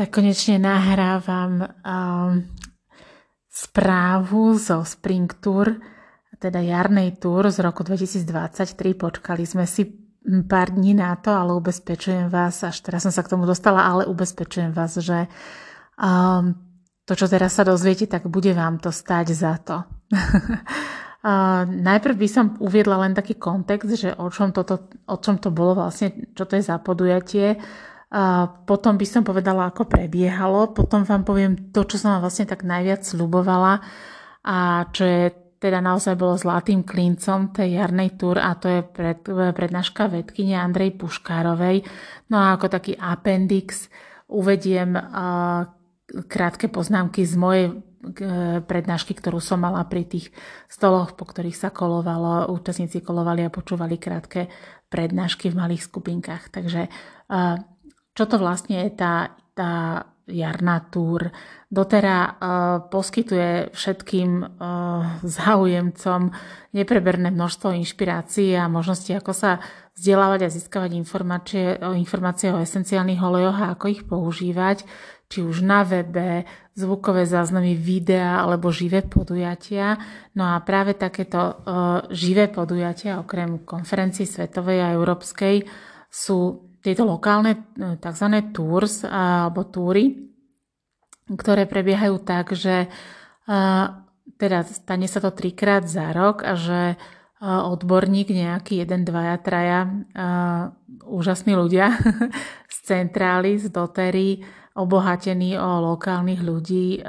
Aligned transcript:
tak 0.00 0.16
konečne 0.16 0.56
nahrávam 0.56 1.60
um, 1.60 2.40
správu 3.52 4.56
zo 4.56 4.80
Spring 4.80 5.28
Tour, 5.28 5.76
teda 6.40 6.56
jarnej 6.64 7.20
tour 7.20 7.44
z 7.52 7.60
roku 7.60 7.84
2023. 7.84 8.96
Počkali 8.96 9.44
sme 9.44 9.68
si 9.68 9.92
pár 10.48 10.72
dní 10.72 10.96
na 10.96 11.20
to, 11.20 11.36
ale 11.36 11.52
ubezpečujem 11.52 12.32
vás, 12.32 12.64
až 12.64 12.80
teraz 12.80 13.04
som 13.04 13.12
sa 13.12 13.20
k 13.20 13.28
tomu 13.36 13.44
dostala, 13.44 13.84
ale 13.84 14.08
ubezpečujem 14.08 14.72
vás, 14.72 14.96
že 14.96 15.28
um, 16.00 16.56
to, 17.04 17.12
čo 17.12 17.28
teraz 17.28 17.60
sa 17.60 17.68
dozviete, 17.68 18.08
tak 18.08 18.24
bude 18.24 18.56
vám 18.56 18.80
to 18.80 18.88
stať 18.88 19.36
za 19.36 19.60
to. 19.60 19.84
uh, 21.28 21.68
najprv 21.68 22.16
by 22.16 22.28
som 22.32 22.56
uviedla 22.56 23.04
len 23.04 23.12
taký 23.12 23.36
kontext, 23.36 24.00
že 24.00 24.16
o 24.16 24.32
čom, 24.32 24.56
toto, 24.56 24.88
o 25.04 25.20
čom 25.20 25.36
to 25.36 25.52
bolo 25.52 25.76
vlastne, 25.76 26.32
čo 26.32 26.48
to 26.48 26.56
je 26.56 26.64
za 26.64 26.80
podujatie. 26.80 27.60
A 28.10 28.50
potom 28.66 28.98
by 28.98 29.06
som 29.06 29.22
povedala, 29.22 29.70
ako 29.70 29.86
prebiehalo. 29.86 30.74
Potom 30.74 31.06
vám 31.06 31.22
poviem 31.22 31.70
to, 31.70 31.86
čo 31.86 32.02
som 32.02 32.18
vám 32.18 32.26
vlastne 32.26 32.46
tak 32.50 32.66
najviac 32.66 33.06
slubovala 33.06 33.78
a 34.42 34.88
čo 34.90 35.04
je 35.06 35.24
teda 35.60 35.84
naozaj 35.84 36.16
bolo 36.16 36.40
zlatým 36.40 36.82
klincom 36.82 37.52
tej 37.52 37.76
jarnej 37.76 38.16
túr 38.16 38.40
a 38.40 38.56
to 38.56 38.66
je 38.66 38.80
pred, 38.80 39.20
prednáška 39.28 40.08
vedkyne 40.08 40.56
Andrej 40.56 40.96
Puškárovej. 40.96 41.84
No 42.32 42.40
a 42.40 42.56
ako 42.56 42.72
taký 42.72 42.96
appendix 42.96 43.92
uvediem 44.24 44.96
uh, 44.96 45.68
krátke 46.26 46.72
poznámky 46.72 47.28
z 47.28 47.34
mojej 47.36 47.64
prednášky, 48.64 49.12
ktorú 49.12 49.44
som 49.44 49.60
mala 49.60 49.84
pri 49.84 50.08
tých 50.08 50.32
stoloch, 50.72 51.12
po 51.20 51.28
ktorých 51.28 51.52
sa 51.52 51.68
kolovalo, 51.68 52.48
účastníci 52.48 53.04
kolovali 53.04 53.44
a 53.44 53.52
počúvali 53.52 54.00
krátke 54.00 54.48
prednášky 54.88 55.52
v 55.52 55.58
malých 55.60 55.84
skupinkách. 55.84 56.48
Takže 56.48 56.88
uh, 56.88 57.60
čo 58.20 58.28
to 58.28 58.36
vlastne 58.36 58.84
je 58.84 58.92
tá, 58.92 59.32
tá 59.56 60.04
jarná 60.28 60.84
túr. 60.92 61.32
Dotera 61.72 62.20
uh, 62.20 62.32
poskytuje 62.92 63.72
všetkým 63.72 64.44
uh, 64.44 65.24
záujemcom 65.24 66.28
nepreberné 66.76 67.32
množstvo 67.32 67.72
inšpirácií 67.80 68.60
a 68.60 68.68
možností, 68.68 69.16
ako 69.16 69.32
sa 69.32 69.64
vzdelávať 69.96 70.40
a 70.44 70.52
získavať 70.52 70.90
informácie, 71.00 71.80
informácie 71.96 72.52
o 72.52 72.60
esenciálnych 72.60 73.24
olejoch 73.24 73.56
a 73.56 73.72
ako 73.72 73.88
ich 73.88 74.04
používať, 74.04 74.84
či 75.32 75.40
už 75.40 75.64
na 75.64 75.80
webe, 75.80 76.44
zvukové 76.76 77.24
záznamy, 77.24 77.72
videa 77.72 78.44
alebo 78.44 78.68
živé 78.68 79.00
podujatia. 79.00 79.96
No 80.36 80.44
a 80.52 80.60
práve 80.60 80.92
takéto 80.92 81.40
uh, 81.40 82.04
živé 82.12 82.52
podujatia, 82.52 83.16
okrem 83.16 83.64
konferencií 83.64 84.28
svetovej 84.28 84.84
a 84.84 84.92
európskej, 84.92 85.64
sú 86.12 86.69
tieto 86.80 87.04
lokálne 87.04 87.52
e, 87.76 87.96
tzv. 88.00 88.26
tours 88.50 89.04
alebo 89.04 89.68
túry, 89.68 90.32
ktoré 91.30 91.68
prebiehajú 91.68 92.16
tak, 92.24 92.56
že 92.56 92.88
e, 92.88 93.58
teda 94.40 94.58
stane 94.64 95.06
sa 95.06 95.20
to 95.20 95.30
trikrát 95.36 95.84
za 95.84 96.10
rok 96.16 96.40
a 96.42 96.56
že 96.56 96.80
e, 96.92 96.96
odborník, 97.44 98.32
nejaký 98.32 98.80
jeden, 98.80 99.04
dvaja, 99.04 99.36
traja, 99.40 99.80
úžasní 101.04 101.52
ľudia 101.52 101.96
z 102.74 102.76
centrály, 102.84 103.60
z 103.60 103.68
dotery, 103.68 104.40
obohatení 104.70 105.60
o 105.60 105.92
lokálnych 105.92 106.40
ľudí, 106.40 107.02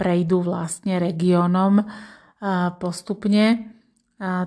prejdú 0.00 0.42
vlastne 0.42 0.96
regiónom 0.96 1.84
postupne. 2.80 3.68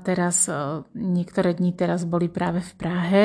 Teraz 0.02 0.50
niektoré 0.98 1.54
dni 1.54 1.78
teraz 1.78 2.10
boli 2.10 2.26
práve 2.26 2.66
v 2.66 2.74
Prahe 2.74 3.24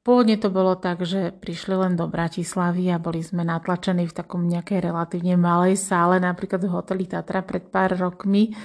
Pôvodne 0.00 0.40
to 0.40 0.48
bolo 0.48 0.80
tak, 0.80 1.04
že 1.04 1.28
prišli 1.28 1.76
len 1.76 1.92
do 1.92 2.08
Bratislavy 2.08 2.88
a 2.88 2.96
boli 2.96 3.20
sme 3.20 3.44
natlačení 3.44 4.08
v 4.08 4.16
takom 4.16 4.48
nejakej 4.48 4.88
relatívne 4.88 5.36
malej 5.36 5.76
sále, 5.76 6.16
napríklad 6.16 6.64
v 6.64 6.72
hoteli 6.72 7.04
Tatra 7.04 7.44
pred 7.44 7.68
pár 7.68 7.92
rokmi 8.00 8.56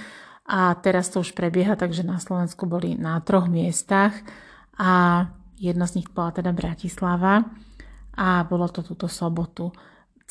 a 0.48 0.72
teraz 0.80 1.12
to 1.12 1.20
už 1.20 1.36
prebieha, 1.36 1.76
takže 1.76 2.08
na 2.08 2.24
Slovensku 2.24 2.64
boli 2.64 2.96
na 2.96 3.20
troch 3.20 3.52
miestach 3.52 4.16
a 4.80 5.28
jedno 5.60 5.84
z 5.84 6.00
nich 6.00 6.08
bola 6.08 6.32
teda 6.32 6.56
Bratislava 6.56 7.44
a 8.16 8.48
bolo 8.48 8.72
to 8.72 8.80
túto 8.80 9.12
sobotu. 9.12 9.76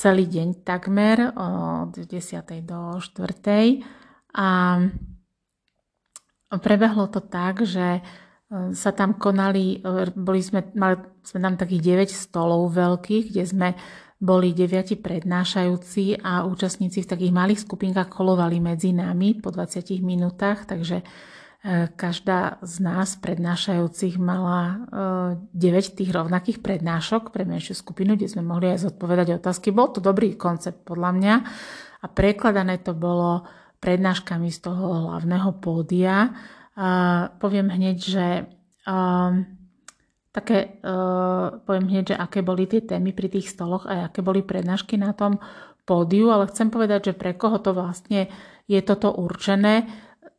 Celý 0.00 0.24
deň 0.24 0.64
takmer 0.64 1.36
od 1.36 2.00
10. 2.00 2.08
do 2.64 2.96
4. 2.96 4.40
A 4.40 4.48
prebehlo 6.58 7.12
to 7.12 7.20
tak, 7.20 7.60
že 7.60 8.00
sa 8.70 8.90
tam 8.94 9.18
konali, 9.18 9.82
boli 10.14 10.40
sme, 10.40 10.70
mali 10.78 11.00
sme 11.26 11.38
tam 11.42 11.54
takých 11.58 12.06
9 12.06 12.12
stolov 12.12 12.70
veľkých, 12.70 13.34
kde 13.34 13.44
sme 13.44 13.68
boli 14.24 14.56
deviati 14.56 14.96
prednášajúci 14.96 16.24
a 16.24 16.48
účastníci 16.48 17.04
v 17.04 17.10
takých 17.10 17.32
malých 17.34 17.60
skupinkách 17.68 18.08
kolovali 18.08 18.62
medzi 18.62 18.96
nami 18.96 19.36
po 19.36 19.52
20 19.52 20.00
minútach, 20.00 20.64
takže 20.64 21.02
e, 21.02 21.04
každá 21.92 22.56
z 22.64 22.74
nás 22.80 23.20
prednášajúcich 23.20 24.16
mala 24.16 24.86
9 25.52 25.52
e, 25.52 25.92
tých 25.92 26.10
rovnakých 26.14 26.64
prednášok 26.64 27.34
pre 27.36 27.44
menšiu 27.44 27.76
skupinu, 27.76 28.16
kde 28.16 28.32
sme 28.32 28.46
mohli 28.46 28.72
aj 28.72 28.88
zodpovedať 28.88 29.44
otázky. 29.44 29.74
Bol 29.76 29.92
to 29.92 30.00
dobrý 30.00 30.40
koncept 30.40 30.88
podľa 30.88 31.10
mňa 31.12 31.34
a 32.00 32.06
prekladané 32.08 32.80
to 32.80 32.96
bolo 32.96 33.44
prednáškami 33.82 34.48
z 34.48 34.58
toho 34.64 35.10
hlavného 35.10 35.60
pódia 35.60 36.32
a 36.74 36.88
poviem 37.38 37.70
hneď, 37.70 37.96
že 38.02 38.26
um, 38.82 39.46
také, 40.34 40.82
uh, 40.82 41.62
poviem 41.62 41.86
hneď, 41.86 42.04
že 42.14 42.16
aké 42.18 42.42
boli 42.42 42.66
tie 42.66 42.82
témy 42.82 43.14
pri 43.14 43.30
tých 43.30 43.54
stoloch 43.54 43.86
a 43.86 44.10
aké 44.10 44.26
boli 44.26 44.42
prednášky 44.42 44.98
na 44.98 45.14
tom 45.14 45.38
pódiu, 45.86 46.34
ale 46.34 46.50
chcem 46.50 46.74
povedať, 46.74 47.12
že 47.12 47.14
pre 47.14 47.38
koho 47.38 47.62
to 47.62 47.70
vlastne 47.70 48.26
je 48.66 48.80
toto 48.82 49.14
určené. 49.14 49.86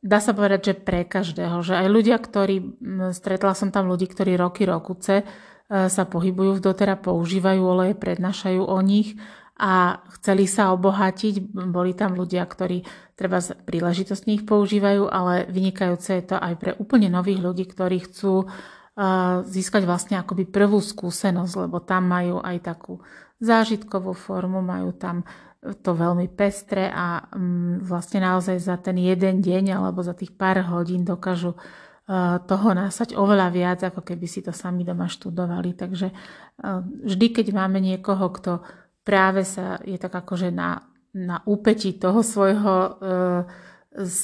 Dá 0.03 0.19
sa 0.19 0.35
povedať, 0.35 0.61
že 0.61 0.73
pre 0.75 1.07
každého, 1.07 1.63
že 1.63 1.79
aj 1.79 1.87
ľudia, 1.87 2.19
ktorí, 2.19 2.83
stretla 3.15 3.55
som 3.55 3.71
tam 3.71 3.87
ľudí, 3.87 4.11
ktorí 4.11 4.35
roky, 4.35 4.67
rokuce 4.67 5.23
uh, 5.23 5.87
sa 5.87 6.03
pohybujú 6.03 6.59
v 6.59 6.63
dotera, 6.67 6.99
používajú 6.99 7.61
oleje, 7.63 7.95
prednášajú 7.95 8.59
o 8.59 8.79
nich 8.83 9.15
a 9.55 10.03
chceli 10.19 10.51
sa 10.51 10.75
obohatiť. 10.75 11.55
Boli 11.71 11.95
tam 11.95 12.19
ľudia, 12.19 12.43
ktorí 12.43 12.83
treba 13.15 13.39
príležitostne 13.39 14.35
ich 14.35 14.43
používajú, 14.43 15.07
ale 15.07 15.47
vynikajúce 15.47 16.19
je 16.19 16.25
to 16.29 16.37
aj 16.37 16.53
pre 16.59 16.71
úplne 16.75 17.07
nových 17.07 17.39
ľudí, 17.39 17.63
ktorí 17.63 18.03
chcú 18.03 18.43
uh, 18.43 19.41
získať 19.47 19.87
vlastne 19.87 20.19
akoby 20.19 20.43
prvú 20.47 20.83
skúsenosť, 20.83 21.53
lebo 21.67 21.79
tam 21.79 22.11
majú 22.11 22.43
aj 22.43 22.57
takú 22.61 22.99
zážitkovú 23.39 24.11
formu, 24.15 24.59
majú 24.59 24.95
tam 24.95 25.23
to 25.65 25.97
veľmi 25.97 26.29
pestre 26.29 26.91
a 26.93 27.25
um, 27.33 27.81
vlastne 27.81 28.21
naozaj 28.21 28.61
za 28.61 28.77
ten 28.77 29.01
jeden 29.01 29.41
deň 29.41 29.81
alebo 29.81 30.05
za 30.05 30.13
tých 30.13 30.37
pár 30.37 30.61
hodín 30.61 31.01
dokážu 31.01 31.57
uh, 31.57 32.37
toho 32.45 32.77
násať 32.77 33.17
oveľa 33.17 33.47
viac, 33.49 33.79
ako 33.81 34.05
keby 34.05 34.29
si 34.29 34.45
to 34.45 34.53
sami 34.53 34.85
doma 34.85 35.09
študovali. 35.09 35.73
Takže 35.73 36.07
uh, 36.13 36.85
vždy, 36.85 37.27
keď 37.33 37.47
máme 37.55 37.81
niekoho, 37.81 38.29
kto 38.29 38.61
práve 39.01 39.41
sa 39.41 39.81
je 39.81 39.97
tak 39.97 40.13
akože 40.13 40.53
na, 40.53 40.85
na 41.15 41.39
úpetí 41.47 41.95
toho 41.95 42.19
svojho 42.19 42.75
e, 42.75 42.89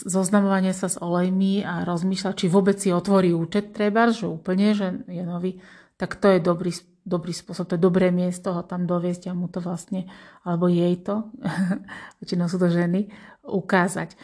zoznamovania 0.03 0.75
sa 0.75 0.91
s 0.91 0.99
olejmi 0.99 1.63
a 1.63 1.87
rozmýšľa, 1.87 2.35
či 2.35 2.51
vôbec 2.51 2.75
si 2.75 2.91
otvorí 2.91 3.31
účet 3.31 3.71
treba, 3.71 4.11
že 4.11 4.27
úplne, 4.27 4.75
že 4.75 5.07
je 5.07 5.23
nový, 5.23 5.63
tak 5.95 6.19
to 6.19 6.27
je 6.27 6.43
dobrý, 6.43 6.75
dobrý 7.07 7.31
spôsob, 7.31 7.71
to 7.71 7.75
je 7.79 7.85
dobré 7.87 8.11
miesto 8.11 8.51
ho 8.51 8.67
tam 8.67 8.83
doviesť 8.83 9.31
a 9.31 9.37
mu 9.37 9.47
to 9.47 9.63
vlastne, 9.63 10.11
alebo 10.43 10.67
jej 10.67 10.99
to, 10.99 11.31
väčšinou 12.19 12.51
sú 12.51 12.59
to 12.59 12.67
ženy, 12.67 13.07
ukázať. 13.47 14.19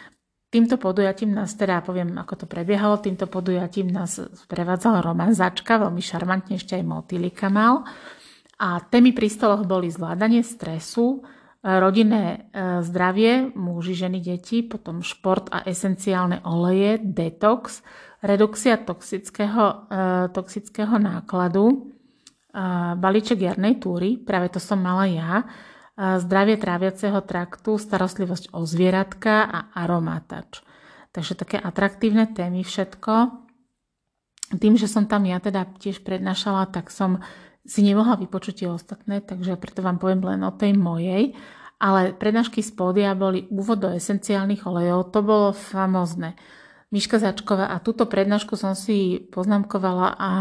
Týmto 0.48 0.80
podujatím 0.80 1.36
nás, 1.36 1.56
teda 1.60 1.84
poviem, 1.84 2.16
ako 2.20 2.44
to 2.44 2.46
prebiehalo, 2.48 3.00
týmto 3.00 3.28
podujatím 3.28 3.92
nás 3.92 4.20
prevádzal 4.48 5.04
Roman 5.04 5.36
Začka, 5.36 5.80
veľmi 5.80 6.00
šarmantne 6.00 6.56
ešte 6.56 6.76
aj 6.76 6.88
motýlika 6.88 7.52
mal. 7.52 7.84
A 8.56 8.80
témy 8.80 9.12
pri 9.12 9.28
stoloch 9.28 9.68
boli 9.68 9.92
zvládanie 9.92 10.42
stresu, 10.42 11.20
rodinné 11.68 12.24
e, 12.24 12.38
zdravie, 12.80 13.52
muži, 13.52 14.08
ženy, 14.08 14.24
deti, 14.24 14.64
potom 14.64 15.04
šport 15.04 15.52
a 15.52 15.68
esenciálne 15.68 16.40
oleje, 16.48 17.04
detox, 17.04 17.84
redukcia 18.24 18.80
toxického, 18.80 19.64
e, 19.92 20.06
toxického 20.32 20.96
nákladu, 20.96 21.92
balíček 22.98 23.38
jarnej 23.38 23.78
túry, 23.78 24.18
práve 24.18 24.50
to 24.50 24.58
som 24.58 24.82
mala 24.82 25.06
ja, 25.06 25.46
zdravie 25.94 26.58
tráviaceho 26.58 27.22
traktu, 27.22 27.78
starostlivosť 27.78 28.50
o 28.54 28.66
zvieratka 28.66 29.46
a 29.46 29.60
aromatač. 29.78 30.66
Takže 31.14 31.34
také 31.34 31.58
atraktívne 31.58 32.30
témy 32.30 32.62
všetko. 32.62 33.14
Tým, 34.62 34.74
že 34.78 34.86
som 34.86 35.10
tam 35.10 35.26
ja 35.26 35.42
teda 35.42 35.66
tiež 35.82 36.06
prednášala, 36.06 36.70
tak 36.70 36.94
som 36.94 37.22
si 37.68 37.84
nemohla 37.84 38.16
vypočuť 38.16 38.54
tie 38.64 38.70
ostatné, 38.72 39.20
takže 39.20 39.60
preto 39.60 39.84
vám 39.84 40.00
poviem 40.00 40.24
len 40.24 40.42
o 40.46 40.56
tej 40.56 40.72
mojej. 40.78 41.36
Ale 41.78 42.18
prednášky 42.18 42.66
z 42.66 42.74
pódia 42.74 43.14
boli 43.14 43.46
úvod 43.54 43.86
do 43.86 43.90
esenciálnych 43.94 44.66
olejov, 44.66 45.14
to 45.14 45.22
bolo 45.22 45.54
famózne. 45.54 46.34
Miška 46.90 47.22
Začková 47.22 47.70
a 47.70 47.78
túto 47.84 48.10
prednášku 48.10 48.58
som 48.58 48.74
si 48.74 49.30
poznámkovala 49.30 50.18
a 50.18 50.32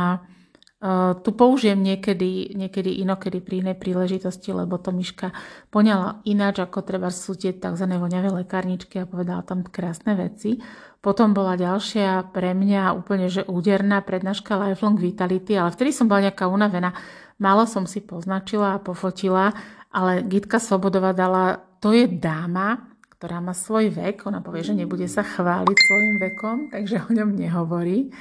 tu 1.25 1.33
použijem 1.33 1.81
niekedy, 1.81 2.53
niekedy 2.53 3.01
inokedy 3.01 3.41
pri 3.41 3.65
inej 3.65 3.81
príležitosti, 3.81 4.53
lebo 4.53 4.77
to 4.77 4.93
Miška 4.93 5.33
poňala 5.73 6.21
ináč, 6.29 6.61
ako 6.61 6.85
treba 6.85 7.09
sú 7.09 7.33
tie 7.33 7.57
tzv. 7.57 7.89
voňavé 7.89 8.29
lekárničky 8.45 9.01
a 9.01 9.09
povedala 9.09 9.41
tam 9.41 9.65
krásne 9.65 10.13
veci. 10.15 10.61
Potom 11.01 11.33
bola 11.33 11.57
ďalšia 11.57 12.29
pre 12.29 12.53
mňa 12.53 12.93
úplne 12.93 13.33
že 13.33 13.49
úderná 13.49 14.05
prednáška 14.05 14.53
Lifelong 14.61 15.01
Vitality, 15.01 15.57
ale 15.57 15.73
vtedy 15.73 15.97
som 15.97 16.13
bola 16.13 16.29
nejaká 16.29 16.45
unavená. 16.45 16.93
Málo 17.41 17.65
som 17.65 17.89
si 17.89 18.05
poznačila 18.05 18.77
a 18.77 18.83
pofotila, 18.83 19.57
ale 19.93 20.27
Gitka 20.27 20.59
Svobodová 20.59 21.13
dala, 21.17 21.63
to 21.83 21.93
je 21.93 22.07
dáma, 22.07 22.91
ktorá 23.17 23.41
má 23.41 23.57
svoj 23.57 23.93
vek, 23.93 24.29
ona 24.29 24.45
povie, 24.45 24.67
že 24.67 24.77
nebude 24.77 25.09
sa 25.09 25.25
chváliť 25.25 25.77
svojim 25.77 26.17
vekom, 26.21 26.57
takže 26.69 27.07
o 27.07 27.11
ňom 27.11 27.33
nehovorí, 27.33 28.13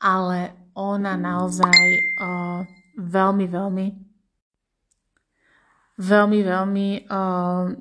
ale 0.00 0.56
ona 0.72 1.18
naozaj 1.18 1.76
uh, 2.16 2.64
veľmi, 2.96 3.46
veľmi 3.50 3.86
veľmi, 6.00 6.40
veľmi 6.40 6.88
uh, 7.04 7.76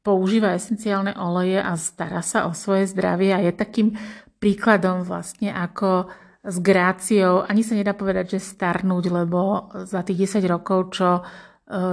používa 0.00 0.56
esenciálne 0.56 1.12
oleje 1.20 1.60
a 1.60 1.76
stará 1.76 2.24
sa 2.24 2.48
o 2.48 2.56
svoje 2.56 2.88
zdravie 2.88 3.36
a 3.36 3.44
je 3.44 3.52
takým 3.52 4.00
príkladom 4.40 5.04
vlastne 5.04 5.52
ako 5.52 6.08
s 6.40 6.56
gráciou, 6.64 7.44
ani 7.44 7.60
sa 7.60 7.76
nedá 7.76 7.92
povedať, 7.92 8.40
že 8.40 8.48
starnúť, 8.56 9.04
lebo 9.12 9.68
za 9.84 10.00
tých 10.00 10.40
10 10.40 10.48
rokov, 10.48 10.96
čo 10.96 11.20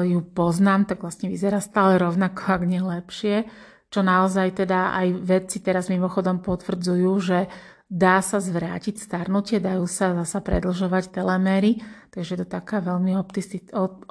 ju 0.04 0.20
poznám, 0.34 0.90
tak 0.90 1.06
vlastne 1.06 1.30
vyzerá 1.30 1.62
stále 1.62 2.02
rovnako, 2.02 2.42
ak 2.50 2.64
nie 2.66 2.82
lepšie, 2.82 3.46
čo 3.94 4.02
naozaj 4.02 4.66
teda 4.66 4.98
aj 4.98 5.08
vedci 5.22 5.62
teraz 5.62 5.88
mimochodom 5.88 6.42
potvrdzujú, 6.42 7.12
že 7.22 7.46
dá 7.88 8.20
sa 8.20 8.44
zvrátiť 8.44 9.00
starnutie, 9.00 9.64
dajú 9.64 9.88
sa 9.88 10.12
zasa 10.12 10.44
predlžovať 10.44 11.14
teleméry, 11.14 11.80
takže 12.12 12.36
je 12.36 12.40
to 12.44 12.48
taká 12.60 12.84
veľmi 12.84 13.16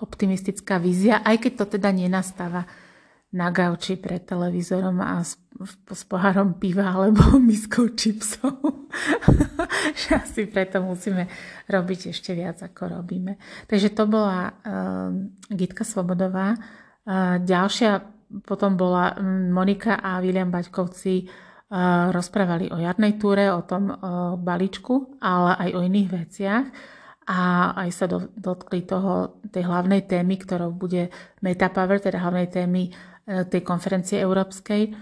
optimistická 0.01 0.81
vízia, 0.81 1.21
aj 1.21 1.45
keď 1.45 1.53
to 1.61 1.65
teda 1.77 1.93
nenastáva 1.93 2.65
na 3.35 3.51
gauči 3.51 3.99
pred 3.99 4.23
televízorom 4.23 5.03
a 5.03 5.23
s, 5.25 5.35
s 5.91 6.03
pohárom 6.07 6.59
piva 6.59 6.95
alebo 6.95 7.39
miskou 7.43 7.95
čipsov. 7.95 8.55
že 10.07 10.09
asi 10.19 10.47
preto 10.47 10.83
musíme 10.83 11.27
robiť 11.67 12.15
ešte 12.15 12.37
viac, 12.37 12.63
ako 12.63 13.03
robíme. 13.03 13.39
Takže 13.67 13.91
to 13.95 14.07
bola 14.07 14.51
uh, 14.51 15.11
Gitka 15.51 15.83
Svobodová. 15.83 16.55
Uh, 17.07 17.43
ďalšia 17.43 18.03
potom 18.43 18.75
bola 18.75 19.15
Monika 19.23 20.03
a 20.03 20.19
William 20.19 20.51
Baťkovci 20.51 21.47
rozprávali 22.11 22.71
o 22.71 22.79
jarnej 22.79 23.19
túre, 23.19 23.51
o 23.51 23.63
tom 23.67 23.91
balíčku, 24.39 25.19
ale 25.19 25.55
aj 25.67 25.71
o 25.75 25.81
iných 25.83 26.09
veciach 26.11 26.67
a 27.27 27.75
aj 27.75 27.91
sa 27.91 28.07
dotkli 28.39 28.87
toho, 28.87 29.43
tej 29.51 29.67
hlavnej 29.67 30.07
témy, 30.07 30.39
ktorou 30.39 30.71
bude 30.71 31.11
Metapower, 31.43 31.99
teda 31.99 32.23
hlavnej 32.23 32.47
témy 32.47 32.87
e, 32.87 32.91
tej 33.27 33.61
konferencie 33.67 34.23
európskej. 34.23 34.95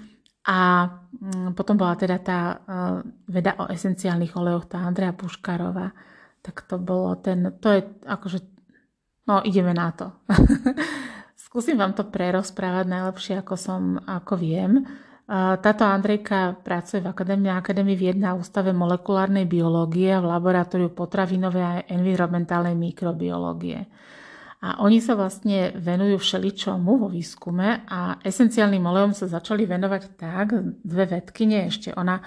A 0.45 0.59
mm, 0.85 1.57
potom 1.57 1.77
bola 1.77 1.97
teda 1.97 2.21
tá 2.21 2.39
e, 2.41 2.57
veda 3.33 3.57
o 3.61 3.69
esenciálnych 3.69 4.37
olejoch, 4.37 4.69
tá 4.69 4.85
Andrea 4.85 5.17
Puškarová. 5.17 5.93
Tak 6.45 6.69
to 6.69 6.77
bolo 6.77 7.17
ten, 7.17 7.57
to 7.61 7.73
je 7.73 7.81
akože, 8.05 8.45
no 9.25 9.41
ideme 9.41 9.73
na 9.73 9.89
to. 9.97 10.13
Skúsim 11.49 11.81
vám 11.81 11.97
to 11.97 12.05
prerozprávať 12.05 12.85
najlepšie, 12.89 13.35
ako 13.41 13.55
som, 13.57 13.97
ako 14.05 14.37
viem. 14.37 14.85
Táto 15.65 15.89
Andrejka 15.89 16.61
pracuje 16.61 17.01
v 17.01 17.09
Akadémii, 17.09 17.49
Akadémii 17.49 17.97
vied 17.97 18.21
na 18.21 18.37
Ústave 18.37 18.77
molekulárnej 18.77 19.49
biológie 19.49 20.13
v 20.21 20.29
laboratóriu 20.29 20.93
potravinovej 20.93 21.65
a 21.65 21.81
environmentálnej 21.89 22.77
mikrobiológie. 22.77 23.89
A 24.65 24.81
oni 24.81 24.97
sa 25.05 25.13
vlastne 25.13 25.77
venujú 25.77 26.25
všeličomu 26.25 26.97
vo 26.97 27.13
výskume 27.13 27.85
a 27.85 28.17
esenciálnym 28.25 28.81
olejom 28.81 29.13
sa 29.13 29.29
začali 29.29 29.69
venovať 29.69 30.17
tak, 30.17 30.57
dve 30.81 31.05
vedkyne, 31.05 31.69
ešte 31.69 31.93
ona 31.93 32.25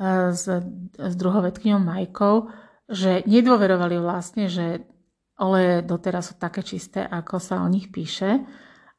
e, 0.00 0.32
s, 0.32 0.48
s 0.96 1.14
druhou 1.20 1.44
vedkyňou 1.44 1.84
Majkou, 1.84 2.48
že 2.88 3.20
nedôverovali 3.28 4.00
vlastne, 4.00 4.48
že 4.48 4.80
oleje 5.36 5.84
doteraz 5.84 6.32
sú 6.32 6.40
také 6.40 6.64
čisté, 6.64 7.04
ako 7.04 7.36
sa 7.36 7.60
o 7.60 7.68
nich 7.68 7.92
píše 7.92 8.40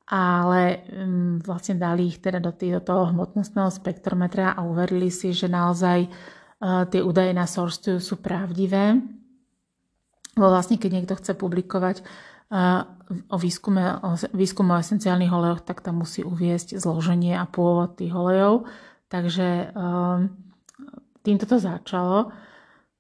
ale 0.05 0.85
um, 0.93 1.41
vlastne 1.41 1.81
dali 1.81 2.13
ich 2.13 2.21
teda 2.21 2.37
do, 2.37 2.53
tý, 2.53 2.69
do 2.69 2.81
toho 2.81 3.09
hmotnostného 3.09 3.73
spektrometra 3.73 4.53
a 4.53 4.61
uverili 4.61 5.09
si, 5.09 5.33
že 5.33 5.49
naozaj 5.49 6.05
uh, 6.05 6.85
tie 6.85 7.01
údaje 7.01 7.33
na 7.33 7.49
source 7.49 7.97
sú 7.97 8.21
pravdivé. 8.21 9.01
Lebo 10.37 10.47
vlastne, 10.51 10.77
keď 10.77 10.91
niekto 10.93 11.17
chce 11.17 11.33
publikovať 11.33 12.05
o 13.29 13.37
výskume, 13.37 13.83
o 14.05 14.13
výskume 14.33 14.71
o 14.77 14.81
esenciálnych 14.81 15.33
olejoch, 15.33 15.65
tak 15.65 15.81
tam 15.81 16.01
musí 16.01 16.21
uviesť 16.21 16.77
zloženie 16.77 17.33
a 17.37 17.49
pôvod 17.49 17.97
tých 17.97 18.13
olejov. 18.13 18.69
Takže 19.09 19.73
um, 19.73 20.29
týmto 21.21 21.45
to 21.49 21.57
začalo. 21.57 22.33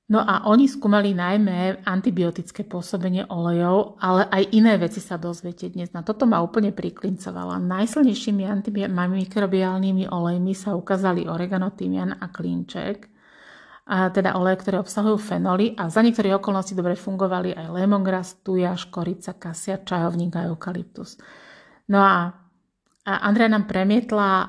No 0.05 0.21
a 0.21 0.45
oni 0.45 0.69
skúmali 0.69 1.17
najmä 1.17 1.81
antibiotické 1.81 2.61
pôsobenie 2.61 3.25
olejov, 3.25 3.97
ale 3.97 4.29
aj 4.29 4.53
iné 4.53 4.77
veci 4.77 5.01
sa 5.01 5.17
dozviete 5.17 5.73
dnes. 5.73 5.89
Na 5.97 6.05
toto 6.05 6.29
ma 6.29 6.45
úplne 6.45 6.69
priklincovala. 6.69 7.57
Najsilnejšími 7.57 8.45
antimikrobiálnymi 8.45 10.05
olejmi 10.05 10.53
sa 10.53 10.77
ukázali 10.77 11.25
oregano, 11.25 11.73
tymian 11.73 12.13
a 12.21 12.29
klinček. 12.29 13.09
A 13.85 14.09
teda 14.09 14.33
oleje, 14.33 14.65
ktoré 14.65 14.81
obsahujú 14.81 15.21
fenoly 15.21 15.77
a 15.77 15.93
za 15.93 16.01
niektorých 16.01 16.41
okolností 16.41 16.73
dobre 16.73 16.97
fungovali 16.97 17.53
aj 17.53 17.69
lemongrass, 17.69 18.41
tuja, 18.41 18.73
škorica, 18.73 19.37
kasia, 19.37 19.77
čajovník 19.77 20.33
a 20.33 20.49
eukalyptus. 20.49 21.21
No 21.93 22.01
a, 22.01 22.33
a 23.05 23.13
Andrea 23.21 23.45
nám 23.45 23.69
premietla 23.69 24.31
uh, 24.33 24.47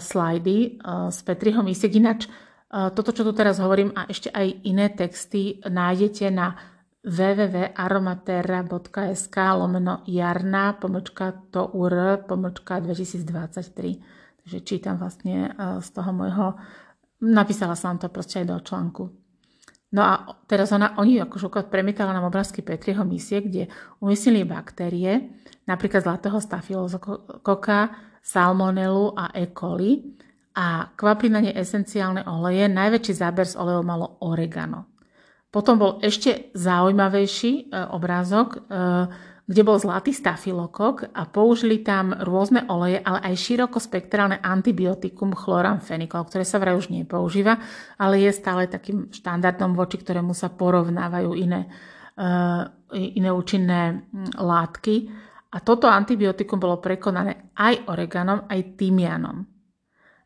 slajdy 0.00 0.80
uh, 0.80 1.12
z 1.12 1.18
Petriho 1.20 1.60
Misiek. 1.60 1.92
Ináč 1.92 2.32
toto, 2.68 3.16
čo 3.16 3.24
tu 3.24 3.32
teraz 3.32 3.56
hovorím 3.64 3.96
a 3.96 4.04
ešte 4.12 4.28
aj 4.28 4.68
iné 4.68 4.92
texty 4.92 5.56
nájdete 5.64 6.28
na 6.28 6.52
www.aromaterra.sk 7.00 9.36
lomeno 9.56 10.04
jarna 10.04 10.76
pomočka 10.76 11.32
to 11.48 11.64
ur 11.72 12.20
pomočka 12.28 12.84
2023. 12.84 14.44
Takže 14.44 14.58
čítam 14.68 15.00
vlastne 15.00 15.48
e, 15.48 15.80
z 15.80 15.88
toho 15.96 16.12
môjho, 16.12 16.60
napísala 17.22 17.74
som 17.74 17.98
to 17.98 18.10
proste 18.10 18.42
aj 18.42 18.46
do 18.46 18.56
článku. 18.62 19.04
No 19.88 20.04
a 20.04 20.36
teraz 20.44 20.68
ona, 20.68 20.92
oni 21.00 21.16
ako 21.16 21.48
šokat 21.48 21.72
premietala 21.72 22.12
nám 22.12 22.28
obrázky 22.28 22.60
Petriho 22.60 23.08
misie, 23.08 23.40
kde 23.40 23.72
umiestnili 24.04 24.44
baktérie, 24.44 25.32
napríklad 25.64 26.04
zlatého 26.04 26.36
stafilokoka, 26.36 27.96
salmonelu 28.20 29.16
a 29.16 29.32
E. 29.32 29.48
coli 29.56 30.12
a 30.52 30.92
kvaplinanie 30.92 31.56
esenciálne 31.56 32.28
oleje, 32.28 32.68
najväčší 32.68 33.14
záber 33.16 33.48
z 33.48 33.56
olejov 33.56 33.84
malo 33.88 34.06
oregano. 34.20 34.92
Potom 35.48 35.80
bol 35.80 35.96
ešte 36.04 36.52
zaujímavejší 36.52 37.72
e, 37.72 37.88
obrázok, 37.96 38.48
e, 38.52 38.58
kde 39.48 39.62
bol 39.64 39.80
zlatý 39.80 40.12
stafilokok 40.12 41.08
a 41.16 41.24
použili 41.24 41.80
tam 41.80 42.12
rôzne 42.12 42.68
oleje, 42.68 43.00
ale 43.00 43.32
aj 43.32 43.34
širokospektrálne 43.48 44.44
antibiotikum 44.44 45.32
chloramfenikol, 45.32 46.28
ktoré 46.28 46.44
sa 46.44 46.60
vraj 46.60 46.76
už 46.76 46.92
nepoužíva, 46.92 47.56
ale 47.96 48.28
je 48.28 48.30
stále 48.36 48.68
takým 48.68 49.08
štandardom, 49.08 49.72
voči 49.72 49.96
ktorému 49.96 50.36
sa 50.36 50.52
porovnávajú 50.52 51.32
iné, 51.32 51.64
e, 52.12 52.28
iné 53.16 53.30
účinné 53.32 54.04
látky. 54.36 55.08
A 55.48 55.64
toto 55.64 55.88
antibiotikum 55.88 56.60
bolo 56.60 56.76
prekonané 56.76 57.48
aj 57.56 57.88
oreganom, 57.88 58.44
aj 58.52 58.76
tymianom 58.76 59.48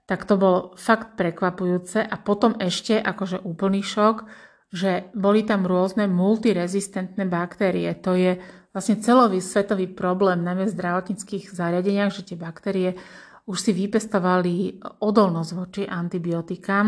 tak 0.02 0.28
to 0.28 0.36
bolo 0.36 0.76
fakt 0.76 1.16
prekvapujúce. 1.16 2.04
A 2.04 2.20
potom 2.20 2.52
ešte 2.60 3.00
akože 3.00 3.48
úplný 3.48 3.80
šok, 3.80 4.28
že 4.68 5.08
boli 5.16 5.44
tam 5.44 5.64
rôzne 5.64 6.04
multirezistentné 6.04 7.24
baktérie. 7.28 7.88
To 8.04 8.12
je 8.12 8.36
vlastne 8.72 8.98
celový 8.98 9.38
svetový 9.38 9.86
problém, 9.88 10.40
najmä 10.40 10.68
v 10.68 10.74
zdravotníckých 10.74 11.52
zariadeniach, 11.52 12.12
že 12.12 12.32
tie 12.32 12.36
baktérie 12.40 12.96
už 13.44 13.58
si 13.58 13.72
vypestovali 13.76 14.80
odolnosť 15.02 15.50
voči 15.52 15.82
antibiotikám 15.84 16.86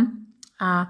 a 0.64 0.88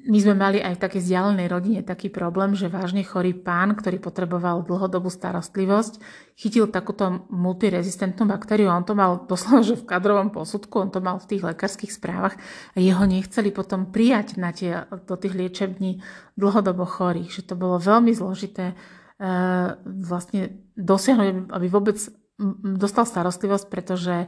my 0.00 0.16
sme 0.16 0.32
mali 0.32 0.64
aj 0.64 0.80
v 0.80 0.82
takej 0.88 1.00
vzdialenej 1.04 1.48
rodine 1.52 1.80
taký 1.84 2.08
problém, 2.08 2.56
že 2.56 2.72
vážne 2.72 3.04
chorý 3.04 3.36
pán, 3.36 3.76
ktorý 3.76 4.00
potreboval 4.00 4.64
dlhodobú 4.64 5.12
starostlivosť, 5.12 6.00
chytil 6.40 6.72
takúto 6.72 7.28
multirezistentnú 7.28 8.24
baktériu. 8.24 8.72
On 8.72 8.80
to 8.80 8.96
mal 8.96 9.28
doslova, 9.28 9.60
že 9.60 9.76
v 9.76 9.84
kadrovom 9.84 10.32
posudku, 10.32 10.80
on 10.80 10.88
to 10.88 11.04
mal 11.04 11.20
v 11.20 11.28
tých 11.36 11.42
lekárskych 11.44 11.92
správach 11.92 12.40
a 12.72 12.76
jeho 12.80 13.04
nechceli 13.04 13.52
potom 13.52 13.92
prijať 13.92 14.40
na 14.40 14.56
tie, 14.56 14.88
do 15.04 15.20
tých 15.20 15.36
liečební 15.36 16.00
dlhodobo 16.32 16.88
chorých. 16.88 17.28
Že 17.28 17.52
to 17.52 17.54
bolo 17.60 17.76
veľmi 17.76 18.16
zložité 18.16 18.72
vlastne 19.84 20.64
dosiahnuť, 20.80 21.52
aby 21.52 21.66
vôbec 21.68 22.00
dostal 22.80 23.04
starostlivosť, 23.04 23.66
pretože 23.68 24.24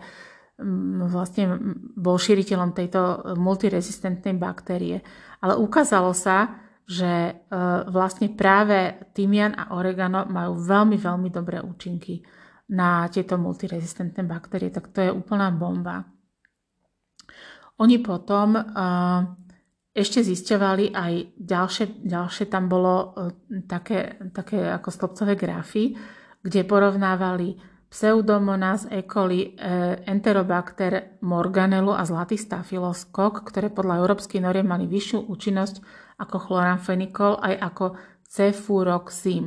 vlastne 1.09 1.57
bol 1.97 2.21
šíriteľom 2.21 2.77
tejto 2.77 3.33
multirezistentnej 3.41 4.37
baktérie. 4.37 5.01
Ale 5.41 5.57
ukázalo 5.57 6.13
sa, 6.13 6.61
že 6.85 7.41
vlastne 7.89 8.29
práve 8.37 9.01
tymian 9.17 9.57
a 9.57 9.73
oregano 9.73 10.29
majú 10.29 10.61
veľmi, 10.61 11.01
veľmi 11.01 11.29
dobré 11.33 11.65
účinky 11.65 12.21
na 12.69 13.09
tieto 13.09 13.41
multirezistentné 13.41 14.29
baktérie, 14.29 14.69
tak 14.69 14.93
to 14.93 15.01
je 15.01 15.09
úplná 15.09 15.49
bomba. 15.49 16.05
Oni 17.81 17.97
potom 17.99 18.55
ešte 19.93 20.25
zisťovali 20.25 20.97
aj 20.97 21.13
ďalšie, 21.37 21.85
ďalšie 22.09 22.49
tam 22.49 22.73
bolo 22.73 23.13
také, 23.69 24.17
také 24.33 24.73
ako 24.73 24.89
stĺpcové 24.89 25.37
grafy, 25.37 25.93
kde 26.41 26.65
porovnávali 26.65 27.61
Pseudomonas 27.93 28.89
E. 28.89 29.05
coli, 29.05 29.53
e, 29.53 30.01
Enterobacter 30.09 31.21
morganelu 31.21 31.93
a 31.93 32.09
zlatý 32.09 32.41
stafiloskok, 32.41 33.45
ktoré 33.45 33.69
podľa 33.69 34.01
európskych 34.01 34.41
noriem 34.41 34.65
mali 34.65 34.89
vyššiu 34.89 35.29
účinnosť 35.29 35.85
ako 36.17 36.37
chloramfenikol 36.41 37.37
aj 37.45 37.55
ako 37.61 37.85
cefuroxim. 38.25 39.45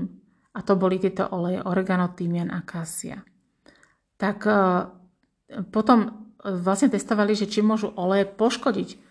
A 0.54 0.62
to 0.62 0.78
boli 0.78 1.02
tieto 1.02 1.26
oleje 1.34 1.58
oregano, 1.66 2.14
tymian 2.14 2.54
a 2.54 2.62
kasia. 2.62 3.26
Tak 4.22 4.38
e, 4.46 4.54
potom 5.74 6.30
vlastne 6.46 6.94
testovali, 6.94 7.34
že 7.34 7.50
či 7.50 7.66
môžu 7.66 7.98
oleje 7.98 8.30
poškodiť 8.30 9.05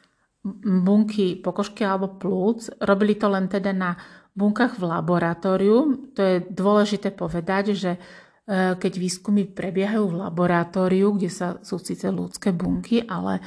bunky 0.85 1.41
pokožky 1.41 1.89
alebo 1.89 2.21
plúc. 2.21 2.69
Robili 2.85 3.17
to 3.17 3.33
len 3.33 3.49
teda 3.49 3.73
na 3.73 3.97
bunkách 4.37 4.77
v 4.77 4.85
laboratóriu. 4.85 6.11
To 6.13 6.21
je 6.21 6.37
dôležité 6.53 7.17
povedať, 7.17 7.73
že 7.73 7.97
E, 8.45 8.77
keď 8.77 8.93
výskumy 9.01 9.49
prebiehajú 9.49 10.05
v 10.13 10.19
laboratóriu, 10.21 11.17
kde 11.17 11.33
sa, 11.33 11.57
sú 11.65 11.81
síce 11.81 12.05
ľudské 12.13 12.53
bunky, 12.53 13.01
ale 13.09 13.41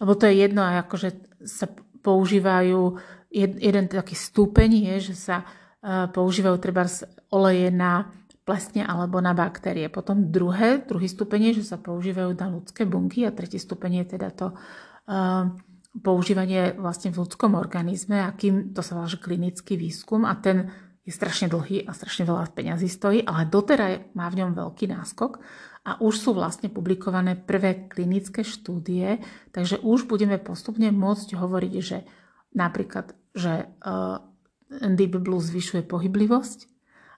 lebo 0.00 0.16
to 0.16 0.24
je 0.24 0.40
jedno 0.40 0.64
akože 0.64 1.10
sa 1.44 1.68
používajú, 2.00 2.96
jed, 3.28 3.60
jeden 3.60 3.84
taký 3.90 4.14
stupeň 4.16 4.94
je, 4.94 5.10
že 5.10 5.14
sa 5.18 5.36
uh, 5.42 6.06
používajú 6.06 6.54
treba 6.62 6.86
oleje 7.34 7.74
na 7.74 8.06
plesne 8.46 8.86
alebo 8.86 9.18
na 9.18 9.34
baktérie. 9.34 9.90
Potom 9.90 10.30
druhé, 10.30 10.86
druhý 10.86 11.10
stupeň 11.10 11.50
je, 11.50 11.52
že 11.60 11.74
sa 11.74 11.82
používajú 11.82 12.30
na 12.38 12.46
ľudské 12.46 12.86
bunky 12.86 13.26
a 13.26 13.34
tretí 13.34 13.58
stupeň 13.58 14.06
je 14.06 14.14
teda 14.14 14.30
to 14.30 14.54
uh, 14.54 15.50
používanie 15.96 16.76
vlastne 16.76 17.10
v 17.10 17.24
ľudskom 17.24 17.56
organizme, 17.56 18.20
akým 18.20 18.76
to 18.76 18.84
sa 18.84 18.94
volá 18.94 19.08
klinický 19.08 19.80
výskum 19.80 20.28
a 20.28 20.36
ten 20.36 20.68
je 21.08 21.12
strašne 21.16 21.48
dlhý 21.48 21.88
a 21.88 21.96
strašne 21.96 22.28
veľa 22.28 22.52
peňazí 22.52 22.84
stojí, 22.84 23.24
ale 23.24 23.48
doteraj 23.48 24.12
má 24.12 24.28
v 24.28 24.44
ňom 24.44 24.52
veľký 24.52 24.92
náskok 24.92 25.40
a 25.88 25.96
už 26.04 26.20
sú 26.20 26.30
vlastne 26.36 26.68
publikované 26.68 27.32
prvé 27.32 27.88
klinické 27.88 28.44
štúdie, 28.44 29.24
takže 29.56 29.80
už 29.80 30.04
budeme 30.04 30.36
postupne 30.36 30.92
môcť 30.92 31.32
hovoriť, 31.32 31.74
že 31.80 32.04
napríklad, 32.52 33.16
že 33.32 33.72
uh, 33.88 34.20
Deep 34.68 35.16
Blue 35.16 35.40
zvyšuje 35.40 35.88
pohyblivosť, 35.88 36.68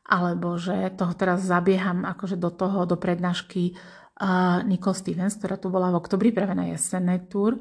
alebo 0.07 0.55
že 0.55 0.95
toho 0.95 1.15
teraz 1.19 1.43
zabieham 1.43 2.07
akože 2.07 2.39
do 2.39 2.55
toho, 2.55 2.87
do 2.87 2.95
prednášky 2.95 3.75
uh, 3.75 4.63
Nicole 4.63 4.95
Stevens, 4.95 5.35
ktorá 5.35 5.59
tu 5.59 5.67
bola 5.67 5.91
v 5.91 5.99
oktobri 5.99 6.31
práve 6.31 6.55
na 6.55 6.71
jesennej 6.71 7.27
túr, 7.27 7.59